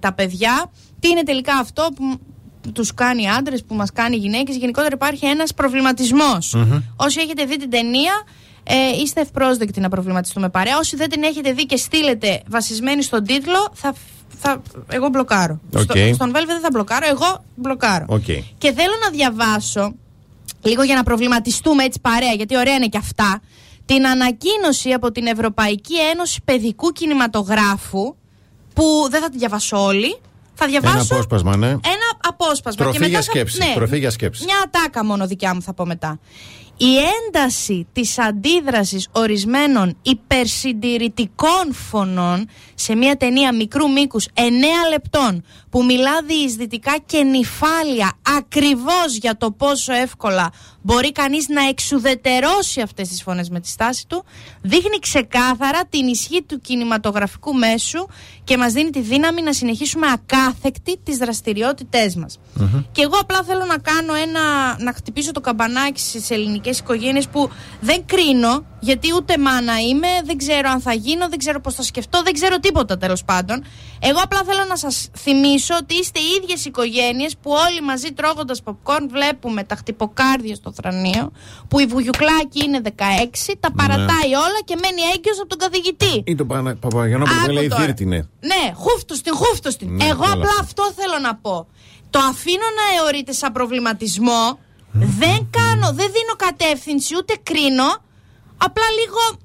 [0.00, 0.70] τα παιδιά.
[1.00, 2.20] Τι είναι τελικά αυτό που
[2.72, 4.56] τους κάνει άντρες, που μας κάνει γυναίκες.
[4.56, 6.56] Γενικότερα υπάρχει ένας προβληματισμός.
[6.96, 8.12] Όσοι έχετε δει την ταινία,
[8.64, 10.78] ε, είστε ευπρόσδεκτοι να προβληματιστούμε παρέα.
[10.78, 13.94] Όσοι δεν την έχετε δει και στείλετε βασισμένη στον τίτλο, θα,
[14.38, 15.60] θα, εγώ μπλοκάρω.
[15.74, 15.80] Οκ.
[15.80, 18.04] Στο, στον Velvet δεν θα μπλοκάρω, εγώ μπλοκάρω.
[18.08, 18.24] Οκ.
[18.58, 19.94] Και θέλω να διαβάσω,
[20.62, 23.40] λίγο για να προβληματιστούμε έτσι παρέα, γιατί ωραία είναι και αυτά,
[23.84, 28.14] την ανακοίνωση από την Ευρωπαϊκή Ένωση Παιδικού Κινηματογράφου,
[28.74, 30.20] που δεν θα τη διαβάσω όλη.
[30.54, 31.66] Θα διαβάσω Ένα απόσπασμα, ναι.
[31.66, 32.84] ένα απόσπασμα.
[32.84, 34.44] Τροφή και μετά για θα- σκέψη, Ναι, τροφή για σκέψη.
[34.44, 36.18] Μια ατάκα μόνο δικιά μου θα πω μετά.
[36.76, 44.40] Η ένταση της αντίδρασης ορισμένων υπερσυντηρητικών φωνών σε μια ταινία μικρού μήκους 9
[44.90, 50.50] λεπτών που μιλά διεισδυτικά και νυφάλια ακριβώς για το πόσο εύκολα
[50.82, 54.24] μπορεί κανείς να εξουδετερώσει αυτές τις φωνές με τη στάση του
[54.62, 58.06] δείχνει ξεκάθαρα την ισχύ του κινηματογραφικού μέσου
[58.44, 62.38] και μας δίνει τη δύναμη να συνεχίσουμε ακάθεκτη τις δραστηριότητές μας.
[62.92, 64.40] Και εγώ απλά θέλω να κάνω ένα.
[64.78, 70.36] να χτυπήσω το καμπανάκι στις ελληνικές οικογένειες που δεν κρίνω, γιατί ούτε μάνα είμαι, δεν
[70.36, 73.64] ξέρω αν θα γίνω, δεν ξέρω πώς θα σκεφτώ, δεν ξέρω τίποτα τέλος πάντων.
[74.00, 78.62] Εγώ απλά θέλω να σας θυμίσω ότι είστε οι ίδιες οικογένειες που όλοι μαζί τρώγοντας
[78.64, 81.32] popcorn βλέπουμε τα χτυποκάρδια στο θρανείο,
[81.68, 82.90] που η βουγιουκλάκη είναι 16,
[83.60, 86.22] τα παρατάει όλα και μένει έγκυος από τον καθηγητή.
[86.26, 87.84] Ή τον Πανα- Παπαγιανόπουλο που Άκου λέει τώρα.
[87.84, 88.28] δίρτηνε.
[88.40, 89.88] Ναι, χούφτου την, χούφτου την.
[89.94, 90.62] Ναι, Εγώ όλα απλά αυτά.
[90.62, 91.66] αυτό θέλω να πω.
[92.10, 94.58] Το αφήνω να αιωρείται σαν προβληματισμό.
[94.92, 97.90] Δεν κάνω, δεν δίνω κατεύθυνση, ούτε κρίνω.
[98.56, 99.40] Απλά λίγο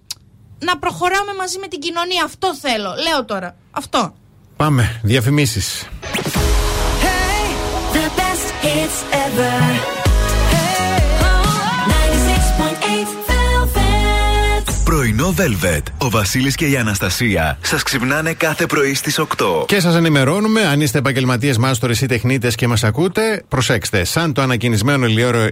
[0.60, 2.24] να προχωράμε μαζί με την κοινωνία.
[2.24, 2.90] Αυτό θέλω.
[3.10, 3.56] Λέω τώρα.
[3.72, 4.14] Αυτό.
[4.58, 5.88] Πάμε, διαφημίσεις.
[7.94, 10.07] The best hits ever.
[14.98, 15.82] Πρωινό Velvet.
[15.98, 19.66] Ο Βασίλης και η Αναστασία σας ξυπνάνε κάθε πρωί στις 8.
[19.66, 24.03] Και σας ενημερώνουμε, αν είστε επαγγελματίες μάστορες ή τεχνίτες και μας ακούτε, προσέξτε.
[24.03, 25.08] Σαν το ανακοινισμένο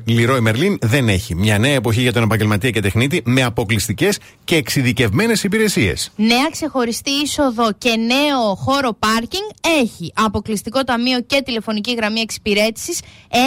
[0.06, 1.36] Λιρόι Μερλίν δεν έχει.
[1.36, 6.12] Μια νέα εποχή για τον επαγγελματία και τεχνίτη με αποκλειστικές και εξειδικευμένες υπηρεσίες.
[6.16, 9.50] Νέα ξεχωριστή είσοδο και νέο χώρο πάρκινγκ
[9.82, 10.14] έχει.
[10.16, 13.00] Αποκλειστικό ταμείο και τηλεφωνική γραμμή εξυπηρέτησης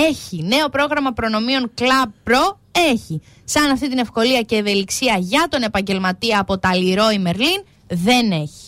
[0.08, 0.42] έχει.
[0.42, 3.20] Νέο πρόγραμμα προνομίων Club Pro έχει.
[3.44, 8.67] Σαν αυτή την ευκολία και ευελιξία για τον επαγγελματία από τα Leroy Merlin δεν έχει.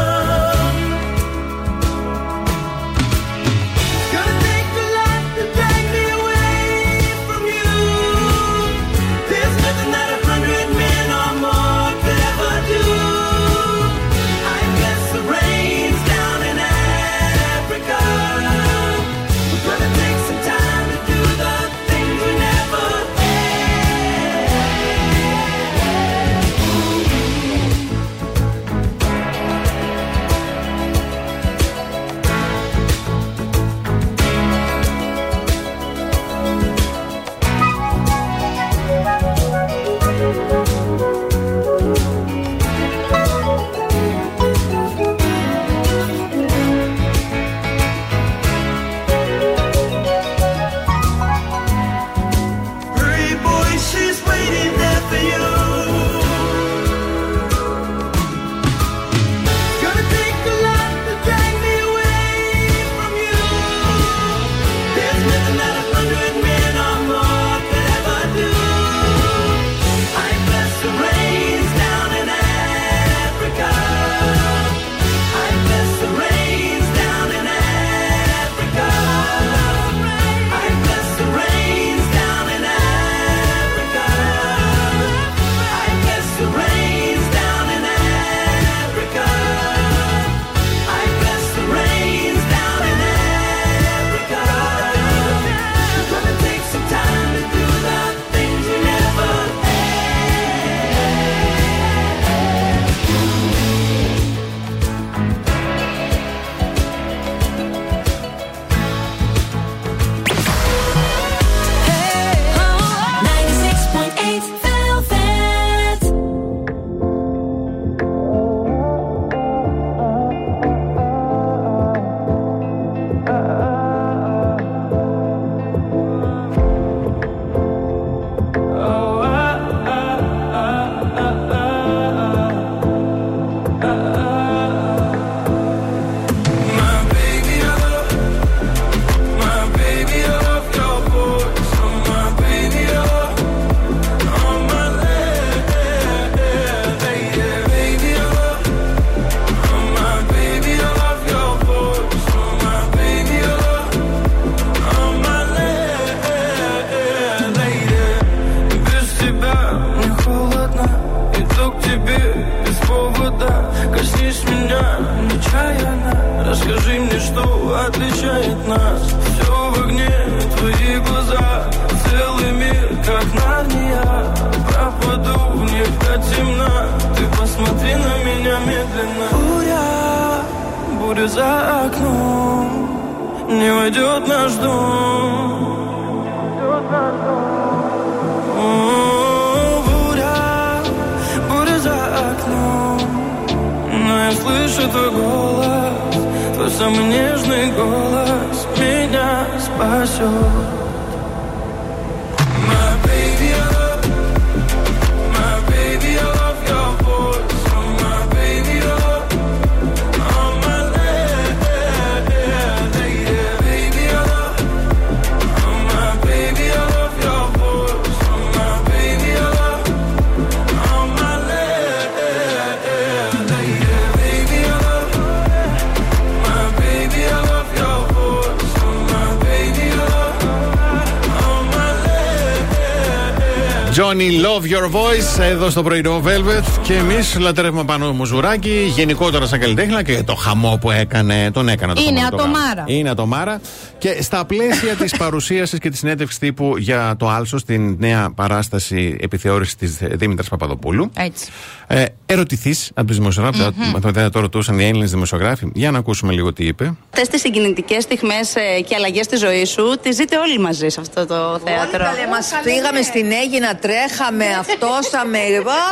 [235.41, 240.35] Εδώ στο πρωινό Velvet και εμείς λατρεύουμε πάνω μου ζουράκι γενικότερα σαν καλλιτέχνη και το
[240.35, 241.51] χαμό που έκανε.
[241.51, 242.73] Τον έκανα το Είναι χαμό, το ατομάρα.
[242.75, 242.85] γάμο.
[242.87, 243.61] Είναι ατομάρα.
[243.97, 249.17] Και στα πλαίσια της παρουσίασης και της συνέντευξης τύπου για το Άλσο στην νέα παράσταση
[249.19, 251.11] επιθεώρησης της Δήμητρας Παπαδοπούλου.
[251.17, 251.47] Έτσι.
[251.87, 254.11] Ε, Ερωτηθείς από τους δημοσιογράφους, mm-hmm.
[254.13, 255.71] θα το ρωτούσαν οι Έλληνες δημοσιογράφοι.
[255.73, 256.93] Για να ακούσουμε λίγο τι είπε.
[257.23, 258.53] Αυτές τις συγκινητικές στιγμές
[258.87, 261.97] και αλλαγές στη ζωή σου, τις ζείτε όλοι μαζί σε αυτό το θέατρο.
[262.03, 265.39] Καλέ, μας πήγαμε στην Έγινα, τρέχαμε, αυτόσαμε.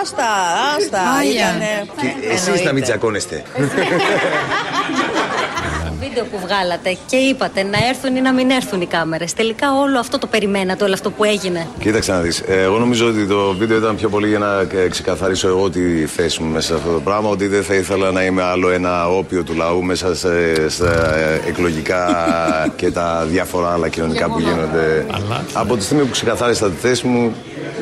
[0.02, 0.28] Άστα,
[0.78, 1.02] άστα.
[1.20, 1.32] Άγια.
[1.32, 3.44] Ήτανε- Εσείς να μην τσακώνεστε.
[6.00, 9.34] Βίντεο που βγάλατε και είπατε να έρθουν ή να μην έρθουν οι κάμερες.
[9.34, 11.68] Τελικά όλο αυτό το περιμένατε, όλο αυτό που έγινε.
[11.80, 12.44] Κοίταξε να δεις.
[12.48, 16.42] Εγώ νομίζω ότι το βίντεο ήταν πιο πολύ για να ε, ξεκαθαρίσω εγώ τη θέση
[16.42, 17.30] μου μέσα σε αυτό το πράγμα.
[17.30, 21.42] Ότι δεν θα ήθελα να είμαι άλλο ένα όπιο του λαού μέσα σε, στα ε,
[21.48, 22.06] εκλογικά
[22.76, 25.06] και τα διάφορα άλλα κοινωνικά που γίνονται.
[25.54, 27.34] Από τη στιγμή που ξεκαθάρισα τη θέση μου,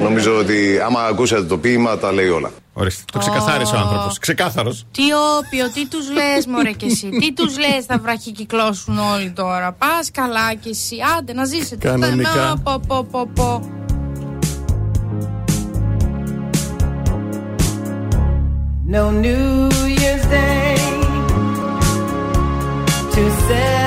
[0.02, 2.52] νομίζω ότι άμα ακούσατε το ποίημα, τα λέει όλα.
[2.80, 3.82] Ορίστε, το ξεκαθάρισε ο Ω.
[3.82, 4.12] άνθρωπο.
[4.20, 4.86] Ξεκάθαρος.
[4.92, 5.04] Τι
[5.38, 7.10] όπιο, τι τους λες, Μωρέ και εσύ.
[7.10, 9.72] Τι τους λες, θα βραχικυκλώσουν όλοι τώρα.
[9.72, 10.96] Πας καλά κι εσύ.
[11.18, 11.88] Άντε να ζήσετε.
[11.88, 12.36] Κανονικά.
[12.36, 13.72] Να, Πω, πω, πω, πω.
[18.94, 20.78] No New Year's Day
[23.14, 23.87] to celebrate.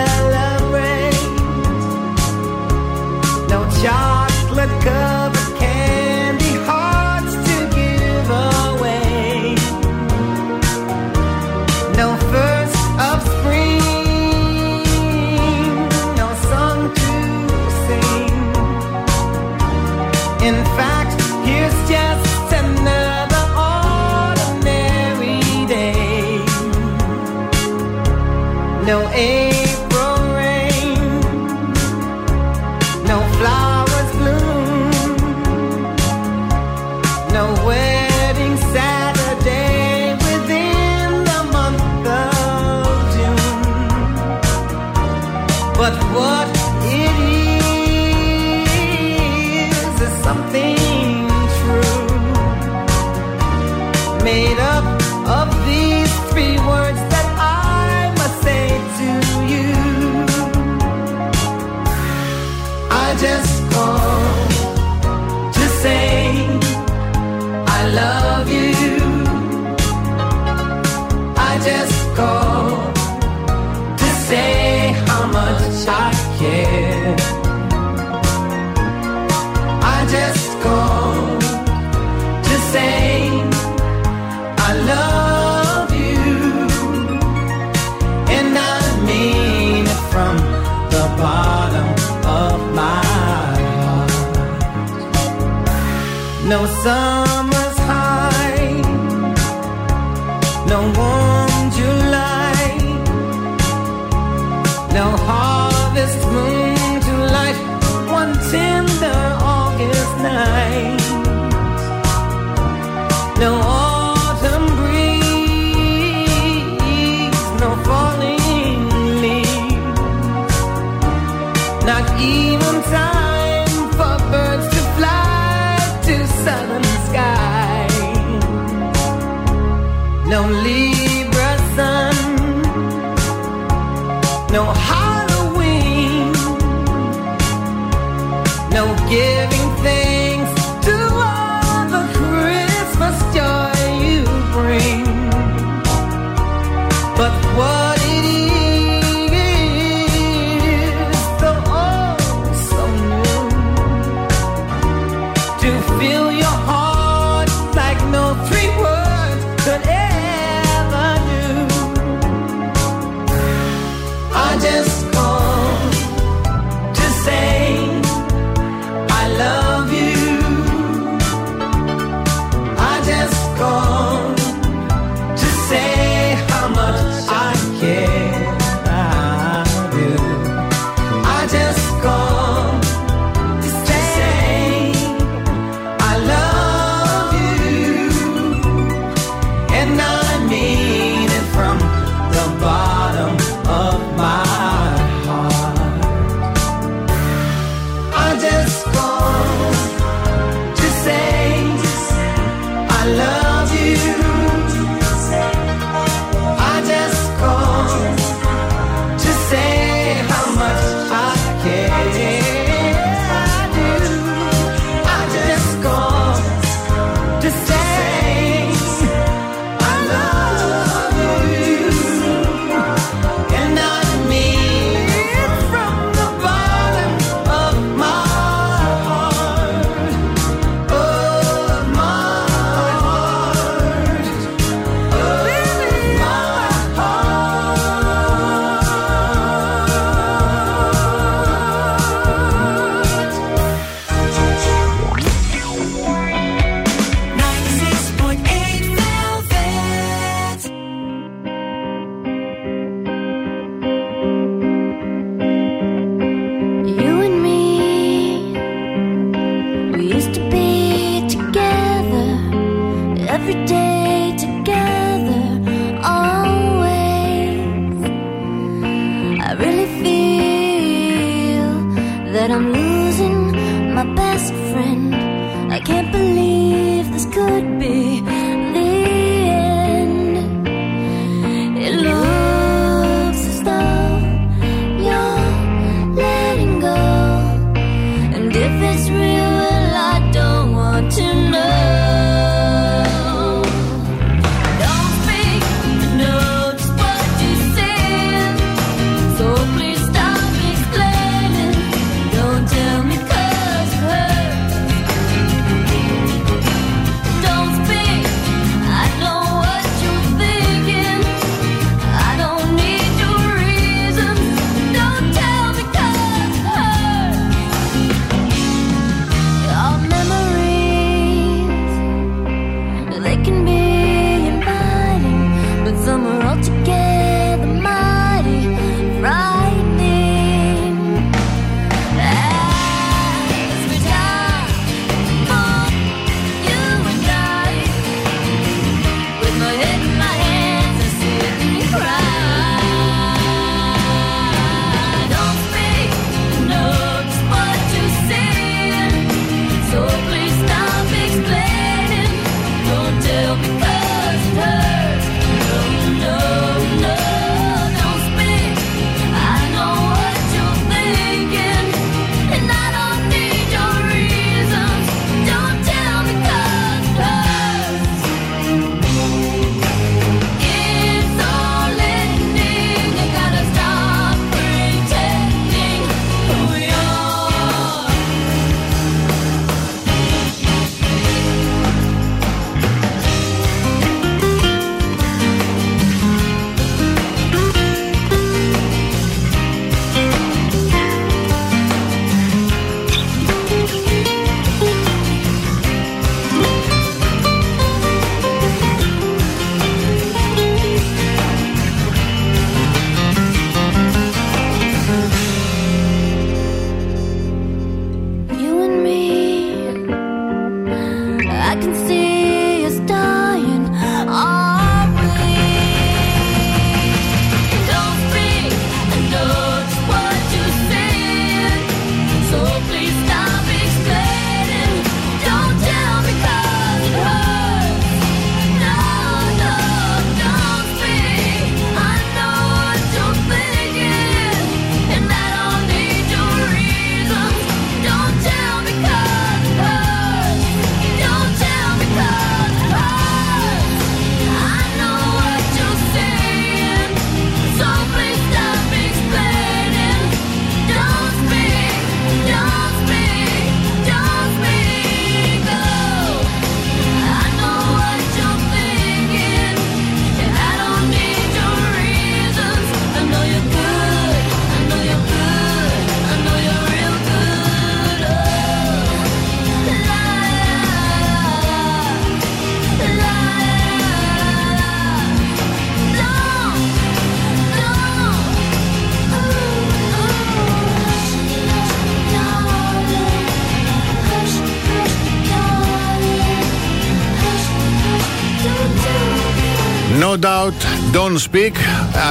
[490.42, 490.72] Doubt,
[491.16, 491.72] don't speak.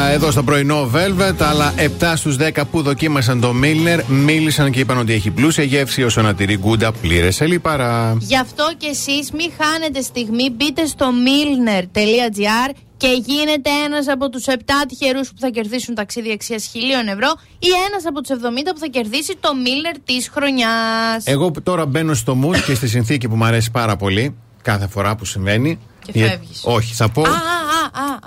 [0.02, 4.80] Α, Εδώ στο πρωινό Velvet, αλλά 7 στους 10 που δοκίμασαν το Milner μίλησαν και
[4.80, 8.18] είπαν ότι έχει πλούσια γεύση όσο να τηρεί γκούντα πλήρες σε λιπαρά.
[8.20, 14.44] Γι' αυτό και εσείς μην χάνετε στιγμή, μπείτε στο milner.gr και γίνετε ένας από τους
[14.48, 14.52] 7
[14.88, 18.88] τυχερούς που θα κερδίσουν ταξίδι αξίας χιλίων ευρώ ή ένας από τους 70 που θα
[18.88, 21.24] κερδίσει το Milner της χρονιάς.
[21.24, 25.16] Εγώ τώρα μπαίνω στο mood και στη συνθήκη που μου αρέσει πάρα πολύ κάθε φορά
[25.16, 25.80] που συμβαίνει.
[26.06, 26.62] Και Για- φεύγεις.
[26.64, 27.22] Όχι, θα πω.
[27.22, 27.59] Α, α, α, α,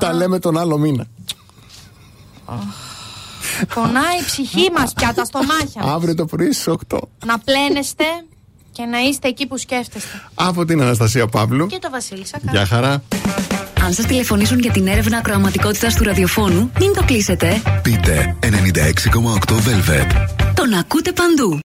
[0.02, 1.06] Τα λέμε τον άλλο μήνα.
[3.74, 5.94] Πονάει η ψυχή μας πια, τα στομάχια μας.
[5.94, 6.98] Αύριο το πρωί στις 8.
[7.26, 8.05] Να πλένεστε
[8.72, 10.08] και να είστε εκεί που σκέφτεστε.
[10.34, 11.66] Από την Αναστασία Παύλου.
[11.66, 12.50] Και το Βασίλη Σακά.
[12.50, 13.02] Γεια χαρά.
[13.84, 17.62] Αν σας τηλεφωνήσουν για την έρευνα ακροαματικότητας του ραδιοφώνου, μην το κλείσετε.
[17.82, 20.26] Πείτε 96,8 Velvet.
[20.55, 21.60] Τον ακούτε παντού.